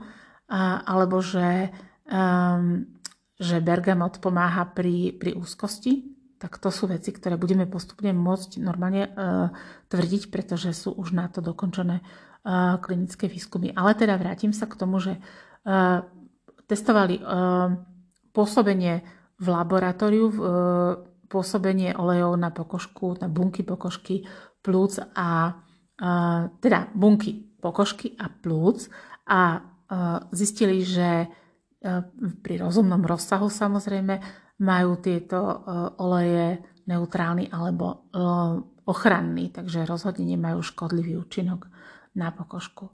alebo 0.50 1.22
že, 1.22 1.70
um, 2.10 2.90
že 3.38 3.62
Bergamot 3.62 4.18
pomáha 4.18 4.66
pri, 4.66 5.14
pri 5.14 5.38
úzkosti, 5.38 6.18
tak 6.40 6.58
to 6.58 6.72
sú 6.72 6.88
veci, 6.90 7.12
ktoré 7.12 7.36
budeme 7.36 7.68
postupne 7.68 8.16
môcť 8.16 8.64
normálne 8.64 9.12
uh, 9.12 9.52
tvrdiť, 9.92 10.32
pretože 10.32 10.72
sú 10.72 10.96
už 10.96 11.12
na 11.12 11.28
to 11.28 11.44
dokončené 11.44 12.00
uh, 12.00 12.80
klinické 12.80 13.28
výskumy. 13.28 13.76
Ale 13.76 13.94
teda 13.94 14.16
vrátim 14.16 14.56
sa 14.56 14.66
k 14.66 14.80
tomu, 14.80 15.04
že 15.04 15.20
uh, 15.20 16.02
testovali 16.66 17.20
uh, 17.20 17.76
pôsobenie 18.32 19.04
v 19.36 19.46
laboratóriu, 19.52 20.26
uh, 20.32 20.34
pôsobenie 21.28 21.94
olejov 21.94 22.40
na 22.40 22.50
pokožku, 22.56 23.20
na 23.20 23.28
bunky 23.28 23.62
pokožky, 23.62 24.24
plúc 24.64 24.96
a 25.14 25.60
uh, 26.00 26.42
teda 26.64 26.88
bunky 26.96 27.52
pokožky 27.60 28.16
a 28.16 28.32
plúc 28.32 28.88
a 29.28 29.60
zistili, 30.30 30.86
že 30.86 31.26
uh, 31.26 32.06
pri 32.46 32.56
rozumnom 32.62 33.02
rozsahu 33.02 33.50
samozrejme 33.50 34.22
majú 34.60 35.00
tieto 35.00 35.40
e, 35.40 35.56
oleje 36.04 36.60
neutrálny 36.88 37.48
alebo 37.48 37.86
e, 37.88 37.96
ochranný, 38.86 39.56
takže 39.56 39.88
rozhodne 39.88 40.28
nemajú 40.28 40.60
škodlivý 40.60 41.16
účinok 41.16 41.72
na 42.20 42.36
pokožku. 42.36 42.92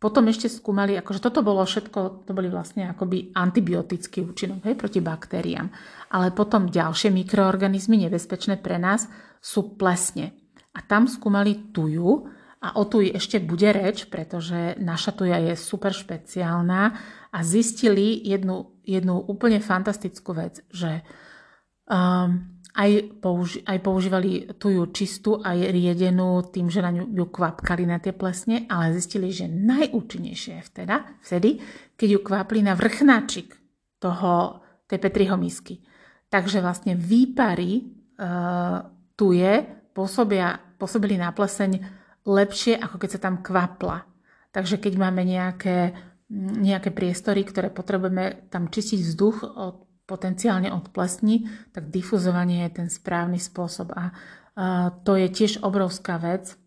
Potom 0.00 0.32
ešte 0.32 0.48
skúmali, 0.48 0.96
akože 0.96 1.20
toto 1.20 1.44
bolo 1.44 1.60
všetko, 1.60 2.24
to 2.24 2.32
boli 2.32 2.48
vlastne 2.48 2.88
akoby 2.88 3.36
antibiotický 3.36 4.24
účinok 4.24 4.64
hej, 4.64 4.76
proti 4.76 5.04
baktériám. 5.04 5.68
Ale 6.16 6.32
potom 6.32 6.72
ďalšie 6.72 7.12
mikroorganizmy 7.12 8.08
nebezpečné 8.08 8.56
pre 8.64 8.80
nás 8.80 9.12
sú 9.44 9.76
plesne. 9.76 10.32
A 10.72 10.80
tam 10.80 11.04
skúmali 11.04 11.68
tuju, 11.68 12.32
a 12.60 12.76
o 12.76 12.84
tuji 12.84 13.16
ešte 13.16 13.40
bude 13.40 13.72
reč, 13.72 14.04
pretože 14.12 14.76
naša 14.76 15.16
tuja 15.16 15.40
je 15.40 15.56
super 15.56 15.96
špeciálna 15.96 16.82
a 17.32 17.38
zistili 17.40 18.20
jednu, 18.20 18.84
jednu 18.84 19.16
úplne 19.16 19.64
fantastickú 19.64 20.36
vec, 20.36 20.60
že 20.68 21.00
um, 21.88 22.60
aj, 22.76 23.16
použi- 23.24 23.64
aj 23.64 23.78
používali 23.80 24.30
tuju 24.60 24.92
čistú, 24.92 25.40
aj 25.40 25.72
riedenú 25.72 26.44
tým, 26.52 26.68
že 26.68 26.84
na 26.84 26.92
ňu 26.92 27.08
ju 27.08 27.24
kvapkali 27.32 27.88
na 27.88 27.96
tie 27.96 28.12
plesne, 28.12 28.68
ale 28.68 28.92
zistili, 28.92 29.32
že 29.32 29.48
najúčinnejšie 29.48 30.60
je 30.60 30.68
vteda, 30.68 31.16
vtedy, 31.24 31.64
keď 31.96 32.08
ju 32.12 32.20
kvapli 32.20 32.60
na 32.60 32.76
vrchnáčik 32.76 33.56
toho, 33.96 34.60
tej 34.84 35.00
Petriho 35.00 35.40
misky. 35.40 35.80
Takže 36.28 36.60
vlastne 36.60 36.92
výpary 36.92 37.88
uh, 38.20 38.84
tuje 39.16 39.64
pôsobia, 39.96 40.60
pôsobili 40.76 41.16
na 41.16 41.32
pleseň 41.32 41.99
lepšie, 42.26 42.76
ako 42.76 42.96
keď 43.00 43.10
sa 43.16 43.20
tam 43.20 43.40
kvapla. 43.40 44.04
Takže 44.50 44.82
keď 44.82 44.92
máme 44.98 45.22
nejaké, 45.22 45.94
nejaké 46.58 46.90
priestory, 46.90 47.46
ktoré 47.46 47.70
potrebujeme 47.70 48.50
tam 48.50 48.66
čistiť 48.68 49.00
vzduch 49.00 49.46
od, 49.46 49.76
potenciálne 50.04 50.74
od 50.74 50.90
plesní, 50.90 51.46
tak 51.70 51.88
difuzovanie 51.88 52.66
je 52.66 52.82
ten 52.82 52.88
správny 52.90 53.38
spôsob. 53.38 53.94
A, 53.94 54.10
to 55.06 55.14
je 55.14 55.30
tiež 55.30 55.62
obrovská 55.62 56.18
vec. 56.18 56.58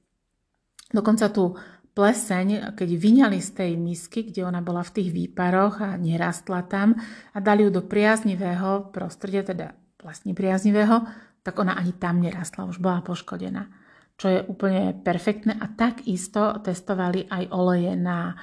Dokonca 0.90 1.30
tú 1.30 1.60
pleseň, 1.94 2.74
keď 2.74 2.90
vyňali 2.90 3.38
z 3.38 3.50
tej 3.54 3.72
misky, 3.78 4.26
kde 4.26 4.48
ona 4.48 4.66
bola 4.66 4.82
v 4.82 4.94
tých 4.98 5.10
výparoch 5.14 5.84
a 5.84 6.00
nerastla 6.00 6.66
tam 6.66 6.98
a 7.36 7.38
dali 7.38 7.68
ju 7.68 7.70
do 7.70 7.86
priaznivého 7.86 8.90
prostredia, 8.90 9.46
teda 9.46 9.78
vlastne 10.02 10.34
priaznivého, 10.34 11.06
tak 11.46 11.60
ona 11.60 11.78
ani 11.78 11.94
tam 11.94 12.24
nerastla, 12.24 12.66
už 12.66 12.82
bola 12.82 13.06
poškodená 13.06 13.83
čo 14.18 14.28
je 14.30 14.40
úplne 14.46 14.94
perfektné. 15.02 15.58
A 15.58 15.70
takisto 15.74 16.60
testovali 16.62 17.26
aj 17.28 17.44
oleje 17.52 17.94
na 17.98 18.34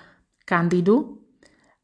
kandidu. 0.43 1.21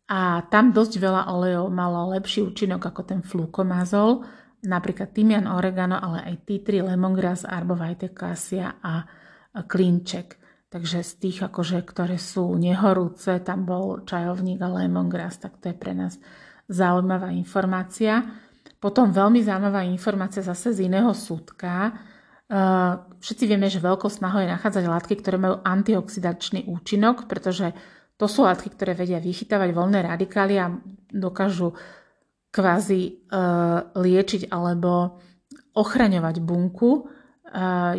A 0.06 0.46
tam 0.46 0.70
dosť 0.70 1.02
veľa 1.02 1.22
olejov 1.34 1.66
malo 1.70 2.14
lepší 2.14 2.46
účinok 2.46 2.94
ako 2.94 3.02
ten 3.02 3.20
flukomazol, 3.26 4.22
napríklad 4.62 5.10
tymian, 5.10 5.50
oregano, 5.50 5.98
ale 5.98 6.22
aj 6.22 6.46
tree, 6.62 6.78
lemongrass, 6.78 7.42
arbovajte, 7.42 8.14
kasia 8.14 8.78
a 8.78 9.02
klinček. 9.66 10.38
Takže 10.70 11.02
z 11.02 11.12
tých, 11.22 11.38
akože, 11.46 11.82
ktoré 11.82 12.18
sú 12.22 12.54
nehorúce, 12.54 13.42
tam 13.42 13.66
bol 13.66 14.02
čajovník 14.02 14.62
a 14.62 14.82
lemongrass, 14.82 15.42
tak 15.42 15.58
to 15.58 15.70
je 15.70 15.76
pre 15.78 15.94
nás 15.94 16.18
zaujímavá 16.66 17.30
informácia. 17.34 18.22
Potom 18.78 19.14
veľmi 19.14 19.42
zaujímavá 19.42 19.86
informácia 19.86 20.42
zase 20.42 20.74
z 20.74 20.90
iného 20.90 21.10
súdka, 21.14 21.94
Všetci 23.18 23.44
vieme, 23.50 23.66
že 23.66 23.82
veľkou 23.82 24.06
snahou 24.06 24.38
je 24.38 24.52
nachádzať 24.54 24.84
látky, 24.86 25.14
ktoré 25.18 25.34
majú 25.34 25.58
antioxidačný 25.66 26.70
účinok, 26.70 27.26
pretože 27.26 27.74
to 28.14 28.30
sú 28.30 28.46
látky, 28.46 28.70
ktoré 28.70 28.94
vedia 28.94 29.18
vychytávať 29.18 29.74
voľné 29.74 30.06
radikály 30.06 30.54
a 30.56 30.70
dokážu 31.10 31.74
kvázi 32.54 33.02
e, 33.04 33.12
liečiť 33.92 34.48
alebo 34.48 35.20
ochraňovať 35.76 36.36
bunku, 36.40 36.90
e, 36.96 37.02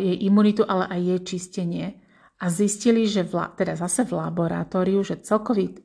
jej 0.00 0.16
imunitu, 0.26 0.66
ale 0.66 0.90
aj 0.90 1.00
jej 1.06 1.20
čistenie. 1.22 1.86
A 2.42 2.50
zistili, 2.50 3.06
že 3.06 3.22
v, 3.22 3.38
teda 3.54 3.78
zase 3.78 4.02
v 4.02 4.18
laboratóriu, 4.18 5.06
že 5.06 5.22
celkový 5.22 5.78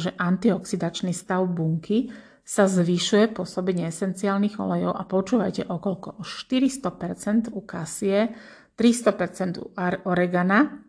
že 0.00 0.16
antioxidačný 0.16 1.12
stav 1.12 1.44
bunky 1.44 2.08
sa 2.42 2.66
zvyšuje 2.66 3.30
pôsobenie 3.32 3.86
esenciálnych 3.86 4.58
olejov 4.58 4.98
a 4.98 5.06
počúvajte 5.06 5.70
okolko 5.70 6.18
o 6.18 6.26
400% 6.26 7.54
u 7.54 7.62
kasie, 7.62 8.34
300% 8.74 9.62
u 9.62 9.70
oregana, 10.10 10.82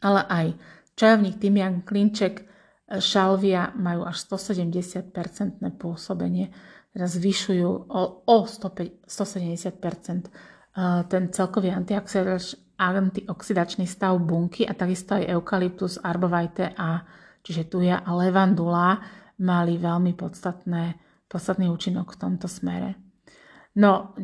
ale 0.00 0.22
aj 0.30 0.54
čajovník, 0.94 1.42
tymian, 1.42 1.82
klinček, 1.82 2.46
šalvia 2.86 3.74
majú 3.74 4.06
až 4.06 4.22
170% 4.30 5.10
pôsobenie, 5.74 6.54
teda 6.94 7.10
zvyšujú 7.10 7.90
o, 7.90 8.22
o 8.22 8.36
170% 8.46 10.30
ten 11.08 11.32
celkový 11.32 11.72
antioxidačný 11.72 13.88
stav 13.88 14.20
bunky 14.20 14.68
a 14.68 14.76
takisto 14.76 15.16
aj 15.16 15.24
eukalyptus, 15.32 15.96
arbovajte 16.04 16.76
a 16.76 17.00
čiže 17.40 17.72
tuja 17.72 18.04
a 18.04 18.12
levandula 18.12 19.00
mali 19.40 19.76
veľmi 19.76 20.16
podstatné 20.16 21.06
podstatný 21.26 21.66
účinok 21.70 22.14
v 22.14 22.20
tomto 22.22 22.46
smere. 22.46 22.94
No, 23.76 24.14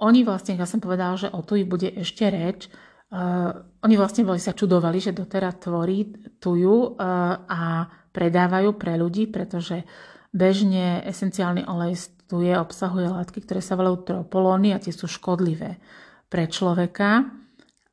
oni 0.00 0.20
vlastne, 0.26 0.58
ja 0.58 0.66
som 0.66 0.82
povedala, 0.82 1.14
že 1.14 1.30
o 1.30 1.44
tuji 1.44 1.62
bude 1.62 1.88
ešte 1.94 2.26
reč, 2.26 2.66
uh, 2.66 3.54
oni 3.84 3.94
vlastne 3.94 4.26
boli 4.26 4.40
sa 4.42 4.56
čudovali, 4.56 4.98
že 4.98 5.14
doteraz 5.14 5.62
tvorí 5.62 6.10
tuju 6.40 6.96
uh, 6.96 7.44
a 7.46 7.86
predávajú 8.10 8.74
pre 8.74 8.98
ľudí, 8.98 9.30
pretože 9.30 9.86
bežne 10.34 11.04
esenciálny 11.06 11.68
olej 11.70 12.10
tuje 12.26 12.50
obsahuje 12.56 13.06
látky, 13.06 13.44
ktoré 13.44 13.60
sa 13.62 13.78
volajú 13.78 14.02
tropolóny 14.02 14.74
a 14.74 14.82
tie 14.82 14.90
sú 14.90 15.06
škodlivé 15.06 15.78
pre 16.26 16.50
človeka. 16.50 17.30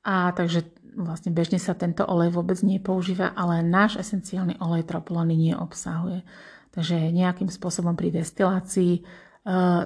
A 0.02 0.34
takže 0.34 0.66
vlastne 0.96 1.32
bežne 1.32 1.58
sa 1.58 1.76
tento 1.76 2.04
olej 2.04 2.36
vôbec 2.36 2.60
nepoužíva, 2.60 3.32
ale 3.36 3.64
náš 3.64 4.00
esenciálny 4.00 4.60
olej 4.60 4.88
tropolóny 4.88 5.36
neobsahuje. 5.52 6.24
Takže 6.72 7.12
nejakým 7.12 7.52
spôsobom 7.52 7.96
pri 8.00 8.16
destilácii 8.16 9.04
uh, 9.48 9.84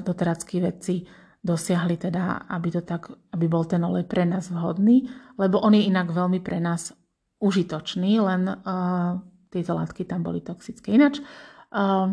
doterácky 0.00 0.64
vedci 0.64 1.04
dosiahli 1.40 1.96
teda, 1.96 2.48
aby, 2.52 2.68
to 2.68 2.80
tak, 2.84 3.08
aby 3.32 3.48
bol 3.48 3.64
ten 3.64 3.80
olej 3.80 4.04
pre 4.04 4.28
nás 4.28 4.52
vhodný, 4.52 5.08
lebo 5.40 5.60
on 5.60 5.72
je 5.72 5.88
inak 5.88 6.12
veľmi 6.12 6.40
pre 6.44 6.60
nás 6.60 6.92
užitočný, 7.40 8.20
len 8.20 8.44
uh, 8.48 9.16
tieto 9.48 9.72
látky 9.72 10.04
tam 10.04 10.20
boli 10.20 10.44
toxické. 10.44 10.92
Ináč, 10.92 11.24
uh, 11.72 12.12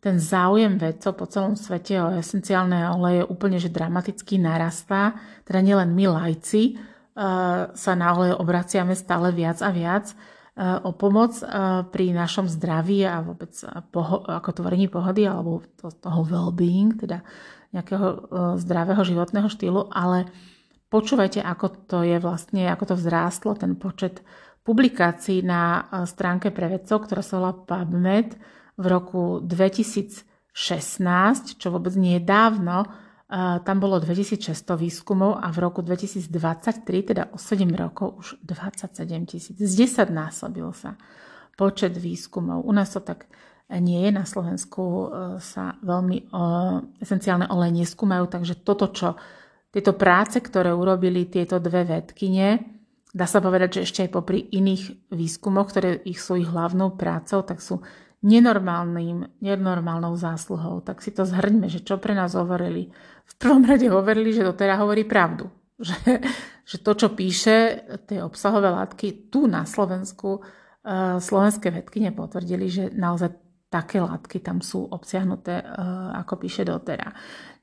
ten 0.00 0.20
záujem 0.20 0.76
vedcov 0.76 1.16
po 1.16 1.24
celom 1.24 1.56
svete 1.56 1.96
o 2.00 2.12
esenciálne 2.12 2.88
oleje 2.92 3.24
úplne 3.24 3.56
že 3.56 3.72
dramaticky 3.72 4.36
narastá. 4.36 5.16
Teda 5.48 5.64
nielen 5.64 5.96
my 5.96 6.04
lajci 6.08 6.76
sa 7.74 7.92
na 7.94 8.06
oleje 8.10 8.34
obraciame 8.34 8.98
stále 8.98 9.30
viac 9.30 9.62
a 9.62 9.70
viac 9.70 10.10
uh, 10.10 10.82
o 10.82 10.90
pomoc 10.90 11.38
uh, 11.40 11.86
pri 11.86 12.10
našom 12.10 12.50
zdraví 12.50 13.06
a 13.06 13.22
vôbec 13.22 13.54
poho- 13.94 14.26
ako 14.26 14.50
tvorení 14.50 14.90
pohody 14.90 15.22
alebo 15.22 15.62
to, 15.78 15.94
toho 15.94 16.26
well-being, 16.26 16.98
teda 16.98 17.22
nejakého 17.74 18.30
zdravého 18.62 19.02
životného 19.02 19.50
štýlu, 19.50 19.90
ale 19.90 20.30
počúvajte, 20.94 21.42
ako 21.42 21.90
to 21.90 21.98
je 22.06 22.22
vlastne, 22.22 22.70
ako 22.70 22.94
to 22.94 22.94
vzrástlo, 22.94 23.58
ten 23.58 23.74
počet 23.74 24.22
publikácií 24.62 25.42
na 25.42 25.82
stránke 26.06 26.54
pre 26.54 26.70
vedcov, 26.70 27.02
ktorá 27.02 27.18
sa 27.18 27.42
volá 27.42 27.50
PubMed, 27.50 28.38
v 28.74 28.84
roku 28.90 29.38
2016, 29.42 30.26
čo 31.58 31.68
vôbec 31.70 31.94
nie 31.94 32.18
je 32.18 32.26
dávno, 32.26 32.86
tam 33.64 33.76
bolo 33.80 33.96
2600 33.98 34.76
výskumov 34.76 35.40
a 35.40 35.48
v 35.48 35.58
roku 35.64 35.80
2023, 35.80 36.84
teda 36.84 37.32
o 37.32 37.40
7 37.40 37.64
rokov, 37.72 38.08
už 38.20 38.28
27 38.44 39.00
tisíc. 39.24 39.56
Z 39.56 39.72
10 39.74 40.12
násobil 40.12 40.68
sa 40.76 41.00
počet 41.56 41.96
výskumov. 41.96 42.68
U 42.68 42.72
nás 42.76 42.92
to 42.92 43.00
tak 43.00 43.24
nie 43.72 44.04
je. 44.04 44.10
Na 44.12 44.28
Slovensku 44.28 44.82
e, 44.84 45.06
sa 45.40 45.80
veľmi 45.80 46.28
esenciálne 47.00 47.48
oleje 47.48 47.80
neskúmajú, 47.80 48.28
takže 48.28 48.60
toto, 48.60 48.92
čo 48.92 49.16
tieto 49.72 49.96
práce, 49.96 50.38
ktoré 50.38 50.70
urobili 50.70 51.26
tieto 51.26 51.58
dve 51.58 51.82
vedkyne, 51.88 52.62
dá 53.10 53.26
sa 53.26 53.40
povedať, 53.40 53.80
že 53.80 53.84
ešte 53.88 54.00
aj 54.06 54.10
popri 54.12 54.46
iných 54.52 55.10
výskumoch, 55.10 55.72
ktoré 55.72 55.98
ich 56.04 56.20
sú 56.20 56.36
ich 56.38 56.46
hlavnou 56.46 56.94
prácou, 56.94 57.42
tak 57.42 57.64
sú 57.64 57.80
nenormálnym, 58.24 59.42
nenormálnou 59.44 60.16
zásluhou. 60.16 60.80
Tak 60.80 61.04
si 61.04 61.12
to 61.12 61.28
zhrňme, 61.28 61.68
že 61.68 61.84
čo 61.84 62.00
pre 62.00 62.16
nás 62.16 62.32
hovorili. 62.32 62.88
V 63.24 63.34
prvom 63.40 63.64
rade 63.64 63.88
hovorili, 63.88 64.30
že 64.30 64.46
doteraz 64.46 64.78
hovorí 64.80 65.04
pravdu. 65.04 65.50
Že, 65.74 66.22
že 66.62 66.76
to, 66.86 66.92
čo 66.94 67.08
píše, 67.18 67.82
tie 68.06 68.22
obsahové 68.22 68.70
látky 68.70 69.26
tu 69.26 69.50
na 69.50 69.66
Slovensku, 69.66 70.38
uh, 70.38 71.18
slovenské 71.18 71.74
vedky 71.74 71.98
nepotvrdili, 71.98 72.70
že 72.70 72.84
naozaj 72.94 73.34
také 73.74 73.98
látky 73.98 74.38
tam 74.38 74.62
sú 74.62 74.86
obsiahnuté, 74.86 75.66
uh, 75.66 76.14
ako 76.22 76.46
píše 76.46 76.62
dotera. 76.62 77.10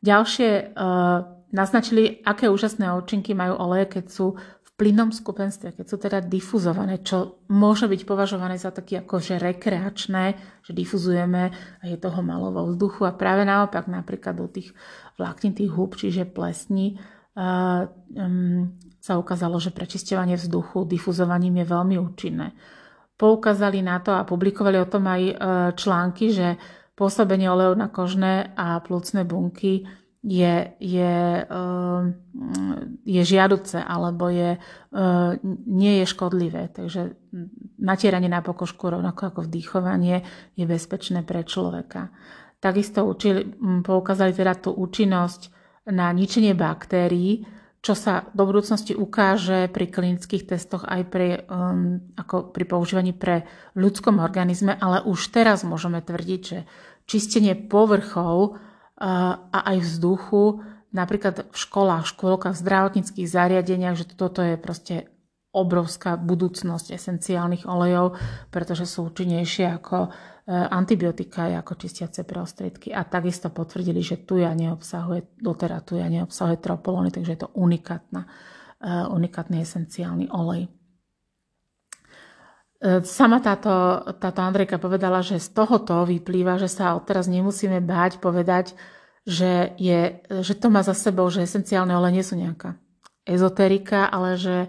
Ďalšie 0.03 0.75
uh, 0.75 1.24
naznačili, 1.56 2.20
aké 2.27 2.51
úžasné 2.51 2.91
účinky 2.91 3.32
majú 3.32 3.56
oleje, 3.60 3.96
keď 4.00 4.06
sú 4.12 4.36
plynom 4.81 5.13
skupenstve, 5.13 5.77
keď 5.77 5.85
sú 5.85 6.01
teda 6.01 6.25
difuzované, 6.25 7.05
čo 7.05 7.45
môže 7.53 7.85
byť 7.85 8.01
považované 8.01 8.58
za 8.58 8.73
taký 8.73 9.06
akože 9.06 9.38
rekreačné, 9.38 10.41
že 10.65 10.73
difuzujeme 10.73 11.53
a 11.53 11.84
je 11.86 12.01
toho 12.01 12.25
malo 12.25 12.49
vo 12.49 12.65
vzduchu 12.65 13.06
a 13.06 13.13
práve 13.13 13.45
naopak 13.45 13.86
napríklad 13.86 14.41
do 14.41 14.49
tých 14.49 14.73
vláknitých 15.21 15.69
húb, 15.69 15.93
čiže 15.93 16.25
plesní, 16.25 16.97
uh, 16.97 17.86
um, 18.17 18.73
sa 18.97 19.21
ukázalo, 19.21 19.62
že 19.62 19.69
prečisťovanie 19.69 20.41
vzduchu 20.41 20.89
difuzovaním 20.89 21.62
je 21.62 21.65
veľmi 21.69 21.95
účinné. 22.01 22.58
Poukázali 23.21 23.86
na 23.86 24.01
to 24.01 24.17
a 24.17 24.25
publikovali 24.25 24.82
o 24.82 24.89
tom 24.89 25.06
aj 25.06 25.21
uh, 25.21 25.34
články, 25.77 26.34
že 26.34 26.58
pôsobenie 26.97 27.45
olejov 27.53 27.77
na 27.77 27.86
kožné 27.86 28.49
a 28.58 28.82
plúcne 28.82 29.29
bunky 29.29 29.86
je, 30.21 30.77
je, 30.77 31.15
ehm, 31.49 32.05
je 33.05 33.21
žiaduce 33.25 33.81
alebo 33.81 34.29
je, 34.29 34.57
ehm, 34.57 35.31
nie 35.65 36.01
je 36.01 36.05
škodlivé. 36.05 36.69
Takže 36.69 37.17
natieranie 37.81 38.29
na 38.29 38.45
pokožku 38.45 38.93
rovnako 38.93 39.34
ako 39.34 39.39
vdýchovanie 39.49 40.21
je 40.53 40.65
bezpečné 40.69 41.25
pre 41.25 41.41
človeka. 41.41 42.13
Takisto 42.62 43.10
učili, 43.10 43.57
poukázali 43.81 44.38
teda 44.38 44.53
tú 44.53 44.69
účinnosť 44.77 45.49
na 45.89 46.13
ničenie 46.13 46.53
baktérií, 46.53 47.41
čo 47.81 47.97
sa 47.97 48.29
do 48.38 48.45
budúcnosti 48.45 48.93
ukáže 48.93 49.65
pri 49.73 49.89
klinických 49.89 50.45
testoch 50.45 50.86
aj 50.86 51.01
pri, 51.10 51.49
um, 51.49 52.13
ako 52.13 52.53
pri 52.53 52.69
používaní 52.69 53.17
pre 53.17 53.49
ľudskom 53.73 54.21
organizme, 54.21 54.77
ale 54.77 55.01
už 55.01 55.34
teraz 55.34 55.65
môžeme 55.65 55.97
tvrdiť, 55.97 56.41
že 56.45 56.69
čistenie 57.10 57.57
povrchov 57.57 58.62
a 59.01 59.59
aj 59.73 59.77
vzduchu, 59.81 60.61
napríklad 60.93 61.49
v 61.49 61.55
školách, 61.57 62.05
škôlkach, 62.05 62.53
v 62.53 62.61
zdravotníckých 62.61 63.27
zariadeniach, 63.27 63.97
že 63.97 64.05
toto 64.13 64.45
je 64.45 64.61
proste 64.61 65.09
obrovská 65.51 66.15
budúcnosť 66.15 66.95
esenciálnych 66.95 67.67
olejov, 67.67 68.15
pretože 68.55 68.87
sú 68.87 69.11
účinnejšie 69.11 69.67
ako 69.67 70.07
e, 70.07 70.09
antibiotika, 70.47 71.51
ako 71.59 71.75
čistiace 71.75 72.23
prostriedky. 72.23 72.95
A 72.95 73.03
takisto 73.03 73.51
potvrdili, 73.51 73.99
že 73.99 74.23
tuja 74.23 74.55
neobsahuje, 74.55 75.35
doteraz 75.43 75.83
tuja 75.83 76.07
neobsahuje 76.07 76.55
tropolóny, 76.55 77.11
takže 77.11 77.35
je 77.35 77.41
to 77.43 77.49
unikátna, 77.51 78.31
e, 78.79 78.89
unikátny 79.11 79.59
esenciálny 79.59 80.31
olej. 80.31 80.71
E, 82.82 83.06
sama 83.06 83.38
táto, 83.38 84.02
táto 84.17 84.41
Andrejka 84.41 84.82
povedala, 84.82 85.22
že 85.22 85.38
z 85.38 85.54
tohoto 85.54 86.02
vyplýva, 86.02 86.58
že 86.58 86.65
sa 86.65 86.98
odteraz 86.98 87.30
nemusíme 87.30 87.78
báť 87.78 88.17
povedať, 88.17 88.74
že, 89.22 89.78
je, 89.78 90.26
že 90.41 90.58
to 90.58 90.74
má 90.74 90.82
za 90.82 90.98
sebou, 90.98 91.30
že 91.30 91.46
esenciálne 91.46 91.94
ole 91.94 92.10
nie 92.10 92.26
sú 92.26 92.34
nejaká 92.34 92.74
ezoterika, 93.22 94.10
ale 94.10 94.34
že, 94.34 94.65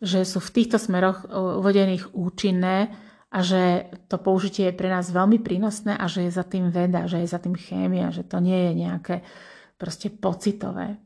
že 0.00 0.24
sú 0.24 0.40
v 0.40 0.52
týchto 0.56 0.80
smeroch 0.80 1.28
uvedených 1.60 2.16
účinné 2.16 2.96
a 3.28 3.38
že 3.44 3.92
to 4.08 4.16
použitie 4.16 4.72
je 4.72 4.78
pre 4.80 4.88
nás 4.88 5.12
veľmi 5.12 5.44
prínosné 5.44 5.94
a 6.00 6.08
že 6.08 6.24
je 6.24 6.32
za 6.32 6.48
tým 6.48 6.72
veda, 6.72 7.04
že 7.04 7.20
je 7.20 7.28
za 7.28 7.38
tým 7.38 7.54
chémia, 7.54 8.08
že 8.08 8.24
to 8.24 8.40
nie 8.40 8.56
je 8.56 8.72
nejaké 8.72 9.16
proste 9.76 10.08
pocitové. 10.08 10.96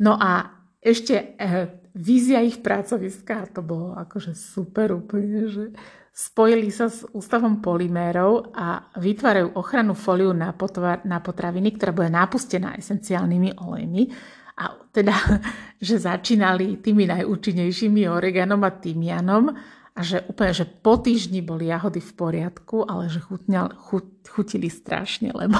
No 0.00 0.16
a 0.16 0.56
ešte 0.80 1.36
e, 1.36 1.85
vízia 1.96 2.44
ich 2.44 2.60
pracoviska, 2.60 3.32
a 3.40 3.48
to 3.48 3.64
bolo 3.64 3.96
akože 3.96 4.36
super 4.36 4.92
úplne, 4.92 5.48
že 5.48 5.72
spojili 6.12 6.68
sa 6.68 6.92
s 6.92 7.08
Ústavom 7.08 7.64
polymérov 7.64 8.52
a 8.52 8.92
vytvárajú 9.00 9.56
ochranu 9.56 9.96
fóliu 9.96 10.36
na, 10.36 10.52
potvar, 10.52 11.04
na 11.08 11.20
potraviny, 11.20 11.76
ktorá 11.76 11.92
bude 11.96 12.12
napustená 12.12 12.76
esenciálnymi 12.76 13.56
olejmi. 13.56 14.12
A 14.56 14.76
teda, 14.92 15.16
že 15.86 15.96
začínali 16.00 16.80
tými 16.84 17.08
najúčinnejšími 17.08 18.08
oreganom 18.08 18.60
a 18.64 18.72
tymianom 18.72 19.52
a 19.96 20.00
že 20.04 20.20
úplne, 20.28 20.52
že 20.52 20.68
po 20.68 21.00
týždni 21.00 21.40
boli 21.40 21.72
jahody 21.72 22.04
v 22.04 22.12
poriadku, 22.12 22.84
ale 22.84 23.08
že 23.08 23.24
chutňal, 23.24 23.72
chut, 23.80 24.28
chutili 24.28 24.68
strašne, 24.68 25.32
lebo 25.32 25.56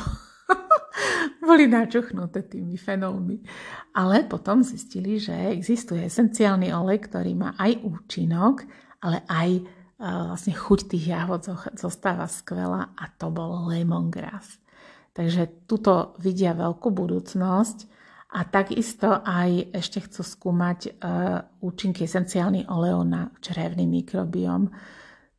boli 1.49 1.67
načuchnuté 1.69 2.45
tými 2.47 2.77
fenolmi. 2.77 3.41
Ale 3.97 4.25
potom 4.25 4.61
zistili, 4.61 5.17
že 5.17 5.33
existuje 5.53 6.05
esenciálny 6.05 6.73
olej, 6.73 7.07
ktorý 7.09 7.33
má 7.37 7.55
aj 7.57 7.81
účinok, 7.85 8.65
ale 9.01 9.25
aj 9.29 9.49
e, 9.57 9.63
vlastne 10.01 10.55
chuť 10.57 10.81
tých 10.91 11.05
jahod 11.13 11.43
zostáva 11.77 12.29
skvelá 12.29 12.93
a 12.97 13.05
to 13.17 13.29
bol 13.33 13.69
lemongrass. 13.69 14.61
Takže 15.17 15.65
tuto 15.65 16.13
vidia 16.21 16.53
veľkú 16.53 16.93
budúcnosť 16.93 17.97
a 18.37 18.45
takisto 18.45 19.25
aj 19.25 19.73
ešte 19.73 20.05
chcú 20.05 20.21
skúmať 20.21 20.79
uh, 21.01 21.41
účinky 21.65 22.05
esenciálnych 22.05 22.69
olejov 22.69 23.03
na 23.09 23.33
črevný 23.41 23.89
mikrobióm, 23.89 24.69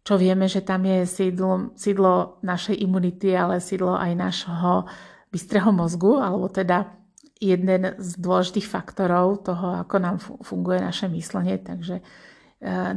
čo 0.02 0.16
vieme, 0.16 0.50
že 0.50 0.66
tam 0.66 0.88
je 0.88 1.04
sídlo, 1.04 1.78
sídlo 1.78 2.40
našej 2.42 2.80
imunity, 2.80 3.36
ale 3.36 3.60
sídlo 3.60 4.00
aj 4.00 4.12
našho 4.16 4.88
bystrého 5.32 5.72
mozgu, 5.76 6.20
alebo 6.20 6.48
teda 6.48 6.92
jeden 7.38 7.96
z 8.02 8.10
dôležitých 8.18 8.68
faktorov 8.68 9.46
toho, 9.46 9.86
ako 9.86 9.96
nám 10.02 10.18
funguje 10.22 10.82
naše 10.82 11.06
myslenie. 11.12 11.62
Takže 11.62 12.02
e, 12.02 12.04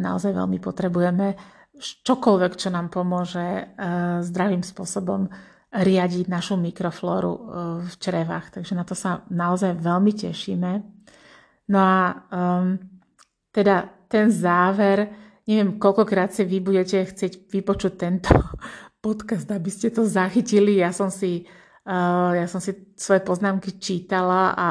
naozaj 0.01 0.33
veľmi 0.33 0.59
potrebujeme 0.63 1.37
čokoľvek, 1.81 2.53
čo 2.57 2.69
nám 2.73 2.89
pomôže 2.89 3.43
e, 3.43 3.65
zdravým 4.25 4.65
spôsobom 4.65 5.29
riadiť 5.71 6.27
našu 6.27 6.59
mikroflóru 6.59 7.33
v 7.87 7.95
črevách. 7.95 8.59
Takže 8.59 8.75
na 8.75 8.83
to 8.83 8.99
sa 8.99 9.23
naozaj 9.31 9.79
veľmi 9.79 10.11
tešíme. 10.19 10.83
No 11.71 11.79
a 11.79 12.27
um, 12.35 12.75
teda 13.55 13.87
ten 14.11 14.27
záver, 14.35 15.07
neviem, 15.47 15.79
koľkokrát 15.79 16.35
si 16.35 16.43
vy 16.43 16.59
budete 16.59 17.07
chcieť 17.07 17.47
vypočuť 17.47 17.93
tento 17.95 18.35
podcast, 19.05 19.47
aby 19.47 19.71
ste 19.71 19.95
to 19.95 20.03
zachytili. 20.03 20.83
Ja 20.83 20.91
som 20.91 21.15
si, 21.15 21.47
ja 22.37 22.47
som 22.47 22.63
si 22.63 22.95
svoje 22.95 23.19
poznámky 23.25 23.81
čítala 23.83 24.55
a 24.55 24.67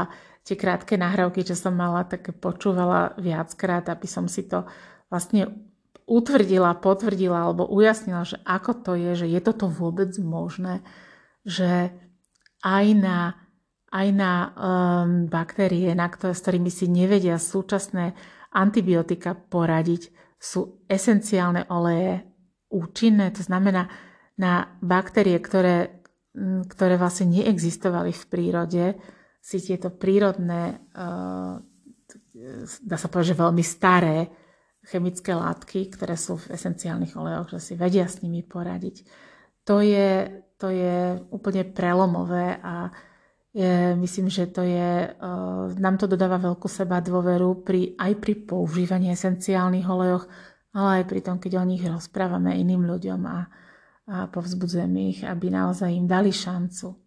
tie 0.48 0.56
krátke 0.56 0.96
nahrávky, 0.96 1.44
čo 1.44 1.54
som 1.54 1.76
mala, 1.76 2.08
tak 2.08 2.32
počúvala 2.40 3.14
viackrát, 3.20 3.86
aby 3.92 4.08
som 4.08 4.26
si 4.26 4.48
to 4.48 4.64
vlastne 5.12 5.52
utvrdila, 6.10 6.82
potvrdila 6.82 7.46
alebo 7.46 7.70
ujasnila, 7.70 8.26
že 8.26 8.42
ako 8.42 8.72
to 8.82 8.92
je, 8.98 9.12
že 9.26 9.28
je 9.30 9.40
toto 9.46 9.70
vôbec 9.70 10.10
možné, 10.18 10.82
že 11.46 11.94
aj 12.66 12.86
na, 12.98 13.38
aj 13.94 14.08
na 14.10 14.34
um, 14.34 14.50
baktérie, 15.30 15.94
na 15.94 16.10
ktoré, 16.10 16.34
s 16.34 16.42
ktorými 16.42 16.72
si 16.74 16.90
nevedia 16.90 17.38
súčasné 17.38 18.18
antibiotika 18.50 19.38
poradiť, 19.38 20.10
sú 20.40 20.82
esenciálne 20.88 21.68
oleje 21.70 22.26
účinné, 22.72 23.30
to 23.36 23.44
znamená 23.44 23.92
na 24.40 24.72
baktérie, 24.80 25.36
ktoré, 25.36 25.99
ktoré 26.38 26.96
vlastne 26.96 27.42
neexistovali 27.42 28.14
v 28.14 28.24
prírode, 28.30 28.86
si 29.40 29.58
tieto 29.64 29.90
prírodné, 29.90 30.78
uh, 30.94 31.58
dá 32.84 32.98
sa 33.00 33.08
povedať, 33.08 33.34
že 33.34 33.42
veľmi 33.42 33.64
staré 33.66 34.30
chemické 34.86 35.36
látky, 35.36 35.92
ktoré 35.92 36.16
sú 36.16 36.40
v 36.40 36.56
esenciálnych 36.56 37.16
olejoch, 37.18 37.58
že 37.58 37.60
si 37.60 37.74
vedia 37.76 38.08
s 38.08 38.22
nimi 38.24 38.46
poradiť. 38.46 39.04
To 39.68 39.84
je, 39.84 40.42
to 40.56 40.72
je 40.72 41.20
úplne 41.30 41.68
prelomové 41.68 42.58
a 42.62 42.90
je, 43.50 43.98
myslím, 43.98 44.30
že 44.30 44.46
to 44.54 44.62
je, 44.62 45.10
uh, 45.10 45.74
nám 45.82 45.98
to 45.98 46.06
dodáva 46.06 46.38
veľkú 46.38 46.70
seba 46.70 47.02
dôveru 47.02 47.66
pri, 47.66 47.98
aj 47.98 48.22
pri 48.22 48.34
používaní 48.46 49.10
esenciálnych 49.10 49.90
olejoch, 49.90 50.30
ale 50.78 51.02
aj 51.02 51.06
pri 51.10 51.20
tom, 51.26 51.42
keď 51.42 51.58
o 51.58 51.66
nich 51.66 51.82
rozprávame 51.82 52.54
iným 52.62 52.86
ľuďom 52.86 53.22
a, 53.26 53.50
a 54.10 54.26
povzbudzujeme 54.26 55.14
ich, 55.14 55.22
aby 55.22 55.54
naozaj 55.54 55.94
im 55.94 56.10
dali 56.10 56.34
šancu. 56.34 56.98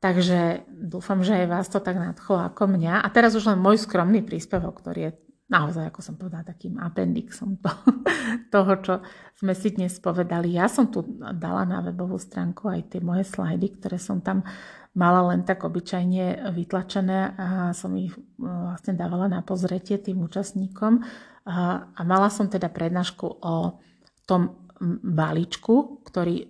Takže 0.00 0.64
dúfam, 0.70 1.20
že 1.20 1.44
aj 1.44 1.46
vás 1.50 1.66
to 1.68 1.82
tak 1.82 1.98
nadchlo 1.98 2.40
ako 2.40 2.70
mňa. 2.70 3.04
A 3.04 3.08
teraz 3.12 3.36
už 3.36 3.52
len 3.52 3.60
môj 3.60 3.84
skromný 3.84 4.24
príspevok, 4.24 4.80
ktorý 4.80 5.00
je 5.10 5.12
naozaj, 5.50 5.90
ako 5.90 6.00
som 6.00 6.14
povedala, 6.14 6.46
takým 6.46 6.78
appendixom 6.78 7.58
to, 7.58 7.68
toho, 8.54 8.72
čo 8.80 8.94
sme 9.36 9.52
si 9.52 9.74
dnes 9.74 9.98
povedali. 9.98 10.56
Ja 10.56 10.70
som 10.70 10.88
tu 10.88 11.04
dala 11.18 11.66
na 11.66 11.82
webovú 11.82 12.16
stránku 12.16 12.70
aj 12.70 12.96
tie 12.96 13.00
moje 13.02 13.26
slajdy, 13.26 13.66
ktoré 13.82 13.98
som 13.98 14.22
tam 14.22 14.46
mala 14.94 15.34
len 15.34 15.42
tak 15.42 15.66
obyčajne 15.66 16.50
vytlačené 16.54 17.18
a 17.38 17.48
som 17.74 17.94
ich 17.94 18.14
e, 18.14 18.22
vlastne 18.42 18.94
dávala 18.98 19.30
na 19.30 19.42
pozretie 19.42 19.98
tým 19.98 20.22
účastníkom. 20.22 21.02
A 21.50 22.02
mala 22.06 22.28
som 22.30 22.46
teda 22.46 22.70
prednášku 22.70 23.26
o 23.42 23.80
tom 24.28 24.59
balíčku, 25.04 26.00
ktorý 26.08 26.48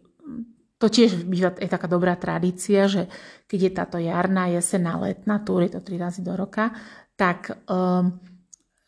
to 0.80 0.88
tiež 0.88 1.28
býva 1.28 1.52
je 1.60 1.68
taká 1.68 1.84
dobrá 1.84 2.16
tradícia, 2.16 2.88
že 2.88 3.04
keď 3.44 3.58
je 3.60 3.72
táto 3.76 3.96
jarná, 4.00 4.48
jesená, 4.48 4.96
letná 4.96 5.44
túr, 5.44 5.68
je 5.68 5.76
to 5.76 5.84
3 5.84 6.00
razy 6.00 6.20
do 6.24 6.32
roka, 6.32 6.72
tak 7.20 7.52
um, 7.68 8.16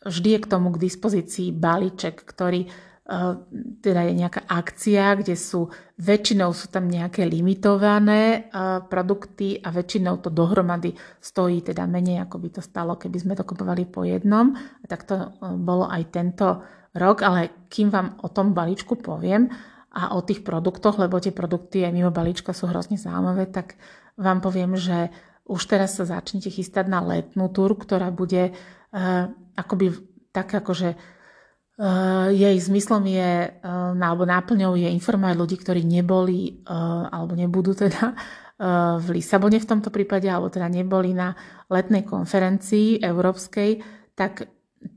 vždy 0.01 0.29
je 0.33 0.39
k 0.41 0.49
tomu 0.49 0.73
k 0.73 0.81
dispozícii 0.89 1.53
balíček, 1.53 2.17
ktorý 2.25 2.65
uh, 2.65 3.37
teda 3.77 4.09
je 4.09 4.13
nejaká 4.25 4.41
akcia, 4.41 5.21
kde 5.21 5.37
sú, 5.37 5.69
väčšinou 6.01 6.49
sú 6.57 6.73
tam 6.73 6.89
nejaké 6.89 7.29
limitované 7.29 8.49
uh, 8.49 8.81
produkty 8.89 9.61
a 9.61 9.69
väčšinou 9.69 10.17
to 10.17 10.33
dohromady 10.33 10.97
stojí 11.21 11.61
teda 11.61 11.85
menej, 11.85 12.25
ako 12.25 12.41
by 12.41 12.49
to 12.57 12.61
stalo, 12.65 12.97
keby 12.97 13.21
sme 13.21 13.37
to 13.37 13.45
kupovali 13.45 13.85
po 13.85 14.01
jednom. 14.01 14.49
A 14.57 14.85
tak 14.89 15.05
to 15.05 15.29
uh, 15.29 15.53
bolo 15.53 15.85
aj 15.85 16.09
tento 16.09 16.65
rok, 16.93 17.25
ale 17.25 17.67
kým 17.69 17.89
vám 17.89 18.21
o 18.21 18.29
tom 18.29 18.53
balíčku 18.53 18.97
poviem 19.01 19.49
a 19.93 20.17
o 20.17 20.25
tých 20.25 20.41
produktoch, 20.41 20.97
lebo 20.97 21.21
tie 21.21 21.33
produkty 21.33 21.85
aj 21.85 21.93
mimo 21.93 22.09
balíčka 22.09 22.53
sú 22.53 22.69
hrozne 22.69 22.97
zaujímavé, 22.97 23.49
tak 23.49 23.77
vám 24.17 24.41
poviem, 24.41 24.77
že 24.77 25.09
už 25.45 25.61
teraz 25.67 25.99
sa 25.99 26.07
začnete 26.07 26.49
chystať 26.49 26.87
na 26.87 27.03
letnú 27.03 27.51
túr, 27.51 27.75
ktorá 27.75 28.09
bude 28.09 28.53
uh, 28.53 29.29
akoby 29.53 29.91
tak 30.33 30.49
akože 30.49 30.95
uh, 30.95 32.29
jej 32.31 32.57
zmyslom 32.57 33.03
je, 33.05 33.51
uh, 33.51 33.93
alebo 33.93 34.23
náplňou 34.23 34.79
je 34.79 34.89
informovať 34.89 35.35
ľudí, 35.37 35.55
ktorí 35.59 35.81
neboli 35.83 36.63
uh, 36.65 37.09
alebo 37.11 37.35
nebudú 37.35 37.75
teda 37.75 38.15
uh, 38.15 38.97
v 38.97 39.19
Lisabone 39.19 39.59
v 39.59 39.69
tomto 39.69 39.91
prípade, 39.91 40.25
alebo 40.25 40.49
teda 40.49 40.71
neboli 40.71 41.11
na 41.11 41.35
letnej 41.67 42.07
konferencii 42.07 43.03
európskej, 43.03 43.83
tak 44.15 44.47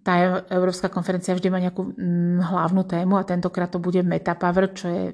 tá 0.03 0.44
Európska 0.51 0.90
konferencia 0.90 1.35
vždy 1.35 1.49
má 1.51 1.59
nejakú 1.62 1.83
mm, 1.83 2.42
hlavnú 2.42 2.83
tému 2.87 3.18
a 3.18 3.27
tentokrát 3.27 3.70
to 3.70 3.83
bude 3.83 4.03
Metapower, 4.03 4.72
čo 4.75 4.87
je, 4.88 5.05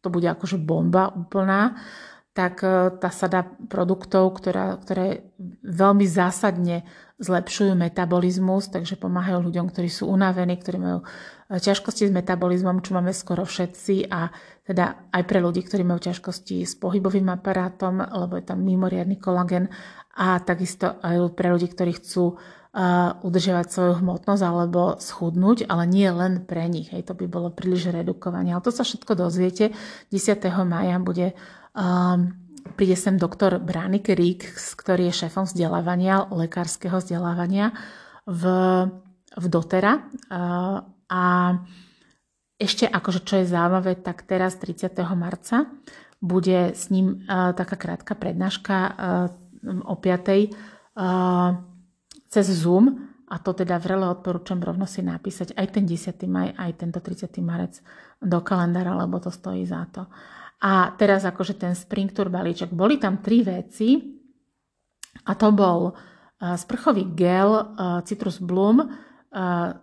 to 0.00 0.08
bude 0.08 0.28
akože 0.28 0.60
bomba 0.60 1.10
úplná 1.12 1.76
tak 2.38 2.62
tá 3.02 3.10
sada 3.10 3.42
produktov, 3.66 4.30
ktorá, 4.38 4.78
ktoré 4.78 5.26
veľmi 5.66 6.06
zásadne 6.06 6.86
zlepšujú 7.18 7.74
metabolizmus, 7.74 8.70
takže 8.70 8.94
pomáhajú 8.94 9.42
ľuďom, 9.42 9.66
ktorí 9.66 9.90
sú 9.90 10.06
unavení, 10.06 10.54
ktorí 10.54 10.78
majú 10.78 11.02
e, 11.02 11.06
ťažkosti 11.58 12.06
s 12.06 12.14
metabolizmom, 12.14 12.78
čo 12.78 12.94
máme 12.94 13.10
skoro 13.10 13.42
všetci 13.42 14.06
a 14.06 14.30
teda 14.62 15.10
aj 15.10 15.22
pre 15.26 15.42
ľudí, 15.42 15.66
ktorí 15.66 15.82
majú 15.82 15.98
ťažkosti 15.98 16.62
s 16.62 16.78
pohybovým 16.78 17.26
aparátom, 17.26 18.06
lebo 18.06 18.38
je 18.38 18.46
tam 18.46 18.62
mimoriadný 18.62 19.18
kolagen 19.18 19.66
a 20.14 20.38
takisto 20.38 21.02
aj 21.02 21.34
pre 21.34 21.50
ľudí, 21.50 21.74
ktorí 21.74 21.98
chcú 21.98 22.38
uh, 22.38 22.57
udržiavať 23.24 23.66
svoju 23.72 23.94
hmotnosť 24.04 24.42
alebo 24.44 25.00
schudnúť, 25.00 25.66
ale 25.66 25.88
nie 25.88 26.06
len 26.12 26.44
pre 26.44 26.68
nich. 26.68 26.92
Hej, 26.92 27.10
to 27.10 27.14
by 27.16 27.24
bolo 27.26 27.48
príliš 27.48 27.90
redukovanie. 27.90 28.52
Ale 28.52 28.62
to 28.62 28.70
sa 28.70 28.84
všetko 28.84 29.16
dozviete. 29.16 29.72
10. 30.12 30.38
maja 30.68 31.00
bude 31.00 31.32
um, 31.72 32.36
príde 32.76 32.96
sem 32.98 33.16
doktor 33.16 33.58
Branik 33.62 34.12
Rík, 34.12 34.44
ktorý 34.76 35.08
je 35.08 35.24
šéfom 35.24 35.48
vzdelávania, 35.48 36.28
lekárskeho 36.28 37.00
vzdelávania 37.00 37.72
v, 38.28 38.42
v 39.32 39.44
Dotera. 39.48 40.04
A 41.08 41.22
ešte 42.58 42.84
akože 42.90 43.20
čo 43.24 43.40
je 43.40 43.50
zaujímavé, 43.50 43.96
tak 44.02 44.26
teraz 44.26 44.58
30. 44.60 44.92
marca 45.14 45.70
bude 46.18 46.74
s 46.74 46.90
ním 46.90 47.22
taká 47.28 47.78
krátka 47.78 48.18
prednáška 48.18 48.76
o 49.86 49.94
5. 49.94 50.98
cez 52.28 52.46
Zoom 52.52 53.08
a 53.28 53.36
to 53.40 53.52
teda 53.52 53.76
vrele 53.76 54.08
odporúčam 54.08 54.56
rovno 54.60 54.88
si 54.88 55.04
napísať 55.04 55.52
aj 55.52 55.66
ten 55.76 55.84
10. 55.84 56.16
maj, 56.28 56.56
aj 56.56 56.72
tento 56.80 57.00
30. 57.00 57.28
marec 57.44 57.80
do 58.20 58.40
kalendára, 58.40 58.96
lebo 58.96 59.20
to 59.20 59.28
stojí 59.28 59.68
za 59.68 59.84
to. 59.92 60.08
A 60.64 60.96
teraz 60.96 61.28
akože 61.28 61.60
ten 61.60 61.76
Spring 61.76 62.10
Tour 62.10 62.32
balíček. 62.32 62.72
Boli 62.72 62.96
tam 62.96 63.20
tri 63.20 63.44
veci 63.44 64.00
a 65.28 65.32
to 65.36 65.52
bol 65.52 65.92
uh, 65.92 66.56
sprchový 66.56 67.14
gel 67.14 67.52
uh, 67.52 68.00
Citrus 68.02 68.40
Bloom, 68.40 68.80
uh, 68.80 68.88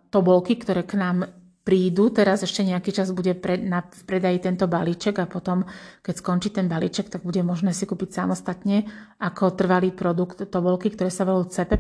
tobolky, 0.10 0.58
ktoré 0.58 0.84
k 0.84 1.00
nám 1.00 1.45
prídu. 1.66 2.14
Teraz 2.14 2.46
ešte 2.46 2.62
nejaký 2.62 2.94
čas 2.94 3.10
bude 3.10 3.34
pre, 3.34 3.58
na, 3.58 3.82
v 3.82 4.02
predaji 4.06 4.38
tento 4.38 4.70
balíček 4.70 5.18
a 5.18 5.26
potom, 5.26 5.66
keď 6.06 6.22
skončí 6.22 6.54
ten 6.54 6.70
balíček, 6.70 7.10
tak 7.10 7.26
bude 7.26 7.42
možné 7.42 7.74
si 7.74 7.90
kúpiť 7.90 8.22
samostatne 8.22 8.86
ako 9.18 9.58
trvalý 9.58 9.90
produkt 9.90 10.46
tobolky, 10.48 10.94
ktoré 10.94 11.10
sa 11.10 11.26
volajú 11.26 11.50
CP+. 11.50 11.74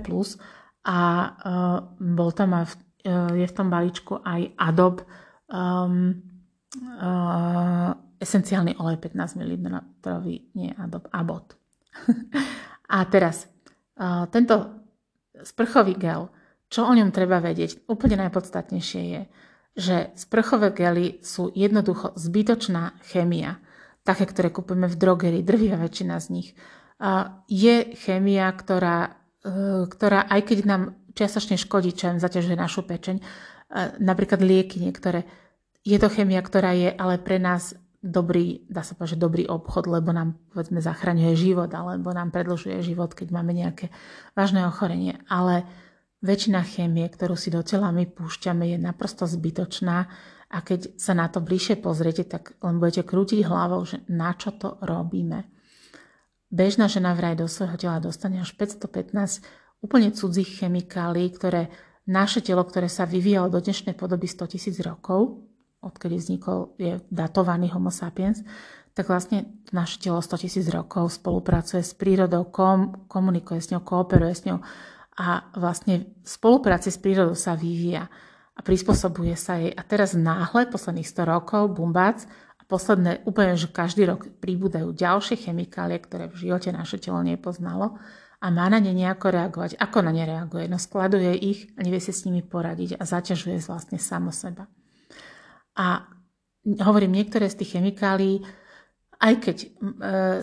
A 0.86 0.98
uh, 0.98 1.78
bol 2.02 2.30
tam 2.34 2.58
a 2.58 2.66
v, 2.66 2.74
uh, 3.06 3.32
je 3.38 3.46
v 3.46 3.56
tom 3.56 3.70
balíčku 3.70 4.26
aj 4.26 4.58
Adobe 4.58 5.06
um, 5.54 6.18
uh, 6.98 7.94
esenciálny 8.18 8.82
olej 8.82 8.98
15 8.98 9.38
ml, 9.38 9.54
nie 10.58 10.74
Adob, 10.82 11.06
Abot. 11.14 11.46
a 12.96 12.98
teraz, 13.06 13.46
uh, 14.02 14.26
tento 14.34 14.82
sprchový 15.46 15.94
gel, 15.98 16.30
čo 16.70 16.90
o 16.90 16.94
ňom 16.94 17.14
treba 17.14 17.38
vedieť? 17.38 17.86
Úplne 17.86 18.26
najpodstatnejšie 18.26 19.02
je, 19.14 19.22
že 19.76 20.16
sprchové 20.16 20.72
gely 20.72 21.20
sú 21.20 21.52
jednoducho 21.52 22.16
zbytočná 22.16 22.96
chémia, 23.04 23.60
také, 24.08 24.24
ktoré 24.24 24.50
kupujeme 24.50 24.88
v 24.88 24.96
drogerii, 24.96 25.44
drvivá 25.44 25.76
väčšina 25.76 26.16
z 26.24 26.28
nich. 26.32 26.50
Uh, 26.96 27.44
je 27.52 27.92
chémia, 28.00 28.48
ktorá, 28.56 29.20
uh, 29.44 29.84
ktorá 29.84 30.32
aj 30.32 30.42
keď 30.48 30.58
nám 30.64 30.82
čiastočne 31.12 31.60
škodí, 31.60 31.92
čo 31.92 32.16
zaťažuje 32.16 32.56
našu 32.56 32.88
pečeň, 32.88 33.20
uh, 33.20 34.00
napríklad 34.00 34.40
lieky 34.40 34.80
niektoré, 34.80 35.28
je 35.86 35.98
to 36.00 36.08
chémia, 36.08 36.40
ktorá 36.40 36.72
je 36.74 36.90
ale 36.90 37.20
pre 37.20 37.38
nás 37.38 37.76
dobrý, 38.06 38.66
dá 38.70 38.86
sa 38.86 38.94
povedať, 38.94 39.18
že 39.18 39.26
dobrý 39.26 39.44
obchod, 39.50 39.90
lebo 39.90 40.14
nám 40.14 40.38
povedzme 40.54 40.78
zachraňuje 40.78 41.34
život 41.34 41.74
alebo 41.74 42.14
nám 42.14 42.30
predlžuje 42.30 42.86
život, 42.86 43.18
keď 43.18 43.34
máme 43.34 43.52
nejaké 43.58 43.90
vážne 44.38 44.66
ochorenie. 44.70 45.18
Ale 45.26 45.66
väčšina 46.26 46.66
chémie, 46.66 47.06
ktorú 47.06 47.38
si 47.38 47.54
do 47.54 47.62
tela 47.62 47.94
my 47.94 48.10
púšťame, 48.10 48.74
je 48.74 48.78
naprosto 48.82 49.30
zbytočná 49.30 49.98
a 50.50 50.58
keď 50.66 50.98
sa 50.98 51.14
na 51.14 51.30
to 51.30 51.40
bližšie 51.40 51.78
pozriete, 51.78 52.26
tak 52.26 52.58
len 52.66 52.82
budete 52.82 53.06
krútiť 53.06 53.46
hlavou, 53.46 53.86
že 53.86 54.02
na 54.10 54.34
čo 54.34 54.50
to 54.58 54.82
robíme. 54.82 55.46
Bežná 56.50 56.90
žena 56.90 57.14
vraj 57.14 57.38
do 57.38 57.46
svojho 57.46 57.78
tela 57.78 58.02
dostane 58.02 58.42
až 58.42 58.58
515 58.58 59.46
úplne 59.86 60.10
cudzích 60.10 60.66
chemikálií, 60.66 61.30
ktoré 61.30 61.70
naše 62.10 62.42
telo, 62.42 62.66
ktoré 62.66 62.90
sa 62.90 63.06
vyvíjalo 63.06 63.50
do 63.50 63.62
dnešnej 63.62 63.98
podoby 63.98 64.30
100 64.30 64.54
tisíc 64.58 64.78
rokov, 64.82 65.46
odkedy 65.82 66.18
vznikol, 66.18 66.78
je 66.78 67.02
datovaný 67.10 67.74
homo 67.74 67.90
sapiens, 67.90 68.42
tak 68.96 69.12
vlastne 69.12 69.60
naše 69.76 70.00
telo 70.00 70.22
100 70.24 70.42
tisíc 70.48 70.66
rokov 70.72 71.20
spolupracuje 71.20 71.84
s 71.84 71.92
prírodou, 71.98 72.48
kom, 72.48 73.06
komunikuje 73.12 73.60
s 73.60 73.70
ňou, 73.76 73.84
kooperuje 73.84 74.34
s 74.34 74.46
ňou 74.48 74.64
a 75.16 75.48
vlastne 75.56 76.12
v 76.24 76.28
spolupráci 76.28 76.92
s 76.92 77.00
prírodou 77.00 77.36
sa 77.36 77.56
vyvíja 77.56 78.12
a 78.56 78.60
prispôsobuje 78.60 79.36
sa 79.40 79.60
jej. 79.60 79.72
A 79.72 79.82
teraz 79.84 80.16
náhle, 80.16 80.68
posledných 80.68 81.08
100 81.08 81.32
rokov, 81.32 81.72
bumbác, 81.76 82.28
a 82.60 82.64
posledné, 82.68 83.24
úplne, 83.24 83.56
že 83.56 83.72
každý 83.72 84.08
rok 84.08 84.28
pribúdajú 84.44 84.92
ďalšie 84.92 85.40
chemikálie, 85.40 86.00
ktoré 86.04 86.28
v 86.28 86.40
živote 86.48 86.72
naše 86.76 87.00
telo 87.00 87.24
nepoznalo 87.24 87.96
a 88.44 88.46
má 88.52 88.68
na 88.68 88.84
ne 88.84 88.92
nejako 88.92 89.32
reagovať. 89.32 89.80
Ako 89.80 90.04
na 90.04 90.12
ne 90.12 90.28
reaguje? 90.28 90.68
No 90.68 90.76
skladuje 90.76 91.32
ich 91.36 91.72
a 91.76 91.84
nevie 91.84 92.04
si 92.04 92.12
s 92.12 92.28
nimi 92.28 92.44
poradiť 92.44 93.00
a 93.00 93.04
zaťažuje 93.08 93.64
vlastne 93.64 94.00
samo 94.00 94.36
seba. 94.36 94.68
A 95.80 96.08
hovorím, 96.84 97.16
niektoré 97.16 97.48
z 97.48 97.64
tých 97.64 97.80
chemikálií 97.80 98.44
aj 99.20 99.34
keď 99.40 99.58
e, 99.58 99.68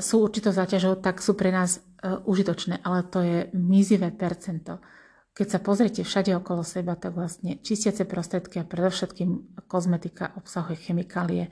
sú 0.01 0.25
určito 0.25 0.51
zaťažou, 0.53 1.01
tak 1.01 1.21
sú 1.21 1.37
pre 1.37 1.53
nás 1.53 1.81
užitočné, 2.03 2.83
ale 2.83 3.07
to 3.07 3.23
je 3.23 3.38
mizivé 3.55 4.11
percento. 4.11 4.83
Keď 5.33 5.47
sa 5.49 5.61
pozriete 5.65 6.03
všade 6.05 6.37
okolo 6.37 6.61
seba, 6.61 6.93
tak 6.93 7.17
vlastne 7.17 7.57
čistiace 7.62 8.05
prostriedky 8.05 8.61
a 8.61 8.69
predovšetkým 8.69 9.62
kozmetika 9.65 10.35
obsahuje 10.37 10.77
chemikálie, 10.77 11.49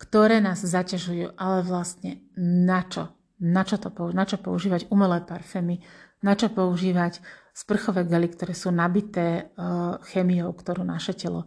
ktoré 0.00 0.42
nás 0.42 0.58
zaťažujú, 0.58 1.38
ale 1.38 1.62
vlastne 1.62 2.26
na 2.34 2.82
čo? 2.82 3.14
Na 3.38 3.62
čo, 3.62 3.78
to, 3.78 3.90
na 4.10 4.26
čo 4.26 4.38
používať 4.42 4.90
umelé 4.90 5.22
parfémy, 5.22 5.82
na 6.22 6.34
čo 6.34 6.50
používať 6.50 7.22
sprchové 7.54 8.06
gely, 8.06 8.30
ktoré 8.32 8.54
sú 8.54 8.74
nabité 8.74 9.50
uh, 9.54 10.02
chemiou, 10.10 10.50
ktorú 10.50 10.82
naše 10.82 11.14
telo 11.14 11.46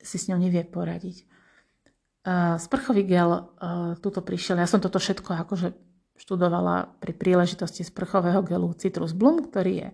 si 0.00 0.20
s 0.20 0.28
ňou 0.28 0.36
nevie 0.36 0.64
poradiť. 0.64 1.24
Uh, 2.26 2.58
sprchový 2.58 3.06
gel 3.06 3.54
tuto 4.02 4.20
prišiel, 4.20 4.58
ja 4.58 4.66
som 4.66 4.82
toto 4.82 4.98
všetko 4.98 5.46
akože 5.46 5.85
študovala 6.16 6.96
pri 7.00 7.12
príležitosti 7.12 7.84
sprchového 7.84 8.40
gelu 8.44 8.72
Citrus 8.76 9.12
Bloom, 9.12 9.44
ktorý 9.44 9.72
je 9.86 9.88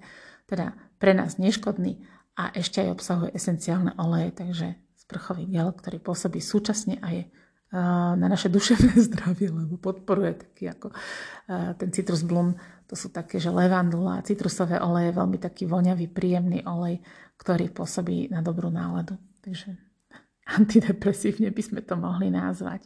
teda 0.47 0.75
pre 0.99 1.13
nás 1.15 1.39
neškodný 1.39 2.03
a 2.39 2.55
ešte 2.57 2.81
aj 2.83 2.95
obsahuje 2.95 3.31
esenciálne 3.35 3.93
oleje, 3.99 4.31
takže 4.33 4.67
sprchový 4.97 5.51
gel, 5.51 5.69
ktorý 5.75 6.01
pôsobí 6.01 6.41
súčasne 6.41 6.97
aj 7.03 7.17
uh, 7.27 8.15
na 8.17 8.27
naše 8.31 8.49
duševné 8.49 8.97
zdravie, 9.13 9.53
lebo 9.53 9.77
podporuje 9.77 10.41
taký 10.41 10.73
ako 10.73 10.95
uh, 10.95 11.77
ten 11.77 11.93
Citrus 11.93 12.25
Bloom, 12.25 12.57
to 12.89 12.95
sú 12.97 13.09
také, 13.09 13.41
že 13.41 13.49
levandula 13.49 14.21
citrusové 14.21 14.77
oleje, 14.77 15.17
veľmi 15.17 15.41
taký 15.41 15.65
voňavý, 15.65 16.13
príjemný 16.13 16.61
olej, 16.69 17.01
ktorý 17.41 17.73
pôsobí 17.73 18.29
na 18.29 18.45
dobrú 18.45 18.69
náladu. 18.69 19.17
Takže 19.41 19.77
antidepresívne 20.61 21.49
by 21.49 21.63
sme 21.65 21.81
to 21.81 21.97
mohli 21.97 22.29
nazvať. 22.29 22.85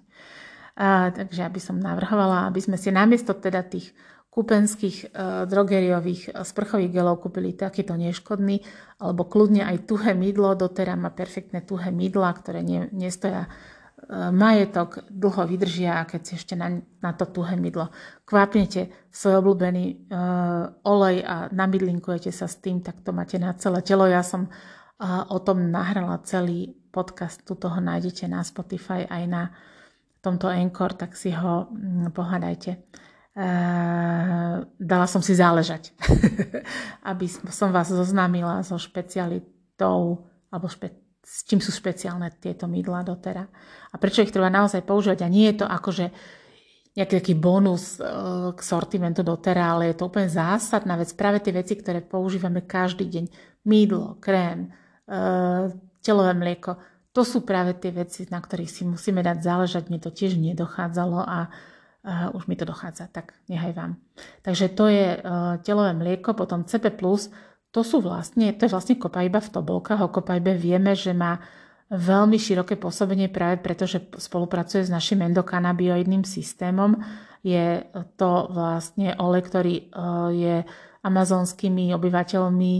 A, 0.77 1.09
takže 1.09 1.41
ja 1.41 1.49
by 1.49 1.61
som 1.61 1.81
navrhovala, 1.81 2.53
aby 2.53 2.61
sme 2.61 2.77
si 2.77 2.93
namiesto 2.93 3.33
teda 3.33 3.65
tých 3.65 3.97
kúpenských 4.29 4.97
e, 5.01 5.07
drogeriových 5.49 6.23
e, 6.29 6.45
sprchových 6.45 6.93
gelov 6.93 7.25
kúpili 7.25 7.57
takýto 7.57 7.97
neškodný, 7.97 8.61
alebo 9.01 9.25
kľudne 9.25 9.65
aj 9.65 9.89
tuhé 9.89 10.12
mydlo, 10.12 10.53
doteraz 10.53 11.01
má 11.01 11.09
perfektné 11.09 11.65
tuhé 11.65 11.89
mydla, 11.89 12.37
ktoré 12.37 12.61
nie, 12.61 12.85
nestoja 12.93 13.49
e, 13.49 13.51
majetok, 14.12 15.09
dlho 15.09 15.49
vydržia 15.49 16.05
a 16.05 16.05
keď 16.05 16.21
si 16.21 16.33
ešte 16.37 16.53
na, 16.53 16.85
na 17.01 17.17
to 17.17 17.25
tuhé 17.25 17.57
mydlo 17.57 17.89
kvapnete 18.29 18.93
svoj 19.09 19.41
obľúbený 19.41 19.85
e, 19.89 19.95
olej 20.85 21.25
a 21.25 21.49
namydlinkujete 21.49 22.29
sa 22.29 22.45
s 22.45 22.61
tým, 22.61 22.85
tak 22.85 23.01
to 23.01 23.17
máte 23.17 23.41
na 23.41 23.57
celé 23.57 23.81
telo. 23.81 24.05
Ja 24.05 24.21
som 24.21 24.53
a 24.97 25.29
o 25.29 25.39
tom 25.45 25.69
nahrala 25.69 26.25
celý 26.25 26.73
podcast, 26.89 27.45
tu 27.45 27.53
toho 27.53 27.77
nájdete 27.81 28.25
na 28.33 28.41
Spotify 28.41 29.05
aj 29.05 29.23
na 29.29 29.43
tomto 30.27 30.51
Encore, 30.51 30.99
tak 30.99 31.15
si 31.15 31.31
ho 31.31 31.71
mm, 31.71 32.11
pohľadajte. 32.11 32.71
E, 32.75 32.79
dala 34.67 35.07
som 35.07 35.23
si 35.23 35.39
záležať, 35.39 35.95
aby 37.11 37.31
som 37.31 37.71
vás 37.71 37.87
zoznámila 37.87 38.67
so 38.67 38.75
špecialitou, 38.75 40.27
alebo 40.51 40.67
špe, 40.67 40.91
s 41.23 41.47
čím 41.47 41.62
sú 41.62 41.71
špeciálne 41.71 42.35
tieto 42.43 42.67
mydla 42.67 43.07
dotera. 43.07 43.47
A 43.91 43.95
prečo 44.03 44.27
ich 44.27 44.35
treba 44.35 44.51
naozaj 44.51 44.83
používať. 44.83 45.23
A 45.23 45.31
nie 45.31 45.47
je 45.55 45.62
to 45.62 45.67
akože 45.71 46.11
nejaký 46.99 47.15
taký 47.23 47.35
bonus 47.39 47.97
e, 47.97 48.09
k 48.51 48.61
sortimentu 48.61 49.23
dotera, 49.23 49.79
ale 49.79 49.95
je 49.95 50.03
to 50.03 50.11
úplne 50.11 50.27
zásadná 50.27 50.99
vec. 50.99 51.15
Práve 51.15 51.39
tie 51.39 51.55
veci, 51.55 51.79
ktoré 51.79 52.03
používame 52.03 52.67
každý 52.67 53.07
deň. 53.07 53.25
Mydlo, 53.67 54.19
krém, 54.19 54.75
Eh, 55.07 55.71
telové 56.03 56.35
mlieko. 56.35 56.77
To 57.16 57.24
sú 57.24 57.48
práve 57.48 57.72
tie 57.81 57.88
veci, 57.88 58.29
na 58.29 58.37
ktorých 58.44 58.68
si 58.68 58.85
musíme 58.85 59.24
dať 59.24 59.40
záležať. 59.40 59.88
Mne 59.88 60.05
to 60.05 60.12
tiež 60.12 60.37
nedochádzalo 60.37 61.18
a 61.24 61.48
uh, 61.48 62.37
už 62.37 62.44
mi 62.44 62.61
to 62.61 62.68
dochádza, 62.68 63.09
tak 63.09 63.33
nechaj 63.48 63.72
vám. 63.72 63.96
Takže 64.44 64.76
to 64.76 64.92
je 64.92 65.16
uh, 65.16 65.57
telové 65.64 65.96
mlieko, 65.96 66.37
potom 66.37 66.68
CP+, 66.68 66.92
to 67.72 67.81
sú 67.81 68.05
vlastne, 68.05 68.52
to 68.52 68.68
je 68.68 68.72
vlastne 68.72 69.00
kopajba 69.00 69.40
v 69.40 69.52
tobolkách. 69.52 70.05
O 70.05 70.12
kopajbe 70.12 70.52
vieme, 70.61 70.92
že 70.92 71.16
má 71.16 71.40
veľmi 71.88 72.37
široké 72.37 72.76
pôsobenie 72.76 73.33
práve 73.33 73.64
preto, 73.64 73.88
že 73.88 74.05
spolupracuje 74.20 74.85
s 74.85 74.92
našim 74.92 75.24
endokanabioidným 75.24 76.29
systémom. 76.29 77.00
Je 77.40 77.81
to 78.20 78.52
vlastne 78.52 79.16
olej, 79.16 79.42
ktorý 79.48 79.74
uh, 79.88 80.29
je 80.37 80.68
amazonskými 81.00 81.96
obyvateľmi 81.96 82.74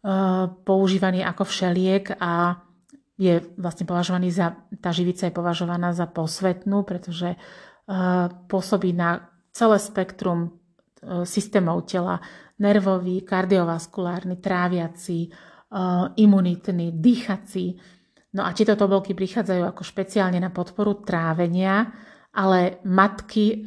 Eh, 0.00 0.44
používaný 0.64 1.20
ako 1.20 1.44
všeliek 1.44 2.16
a 2.16 2.56
je 3.20 3.44
vlastne 3.60 3.84
považovaný 3.84 4.32
za, 4.32 4.56
tá 4.80 4.96
živica 4.96 5.28
je 5.28 5.36
považovaná 5.36 5.92
za 5.92 6.08
posvetnú, 6.08 6.88
pretože 6.88 7.36
eh, 7.36 7.38
pôsobí 8.48 8.96
na 8.96 9.28
celé 9.52 9.76
spektrum 9.76 10.48
eh, 10.48 11.28
systémov 11.28 11.84
tela, 11.84 12.24
nervový, 12.60 13.24
kardiovaskulárny, 13.24 14.36
tráviaci, 14.36 15.32
imunitný, 16.20 16.92
dýchací. 16.98 17.78
No 18.36 18.44
a 18.44 18.52
tieto 18.52 18.76
tobolky 18.76 19.16
prichádzajú 19.16 19.64
ako 19.64 19.80
špeciálne 19.80 20.36
na 20.36 20.52
podporu 20.52 21.00
trávenia, 21.00 21.88
ale 22.36 22.84
matky 22.84 23.64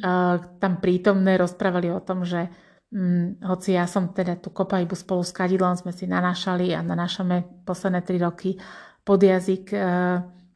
tam 0.62 0.78
prítomné 0.78 1.34
rozprávali 1.40 1.90
o 1.90 2.04
tom, 2.04 2.22
že 2.22 2.46
Mm, 2.94 3.42
hoci 3.42 3.74
ja 3.74 3.90
som 3.90 4.14
teda 4.14 4.38
tú 4.38 4.54
kopajbu 4.54 4.94
spolu 4.94 5.26
s 5.26 5.34
kadidlom 5.34 5.74
sme 5.74 5.90
si 5.90 6.06
nanášali 6.06 6.70
a 6.78 6.78
nanášame 6.78 7.66
posledné 7.66 8.06
3 8.06 8.22
roky 8.22 8.54
pod 9.04 9.20
jazyk, 9.20 9.76
e, 9.76 9.84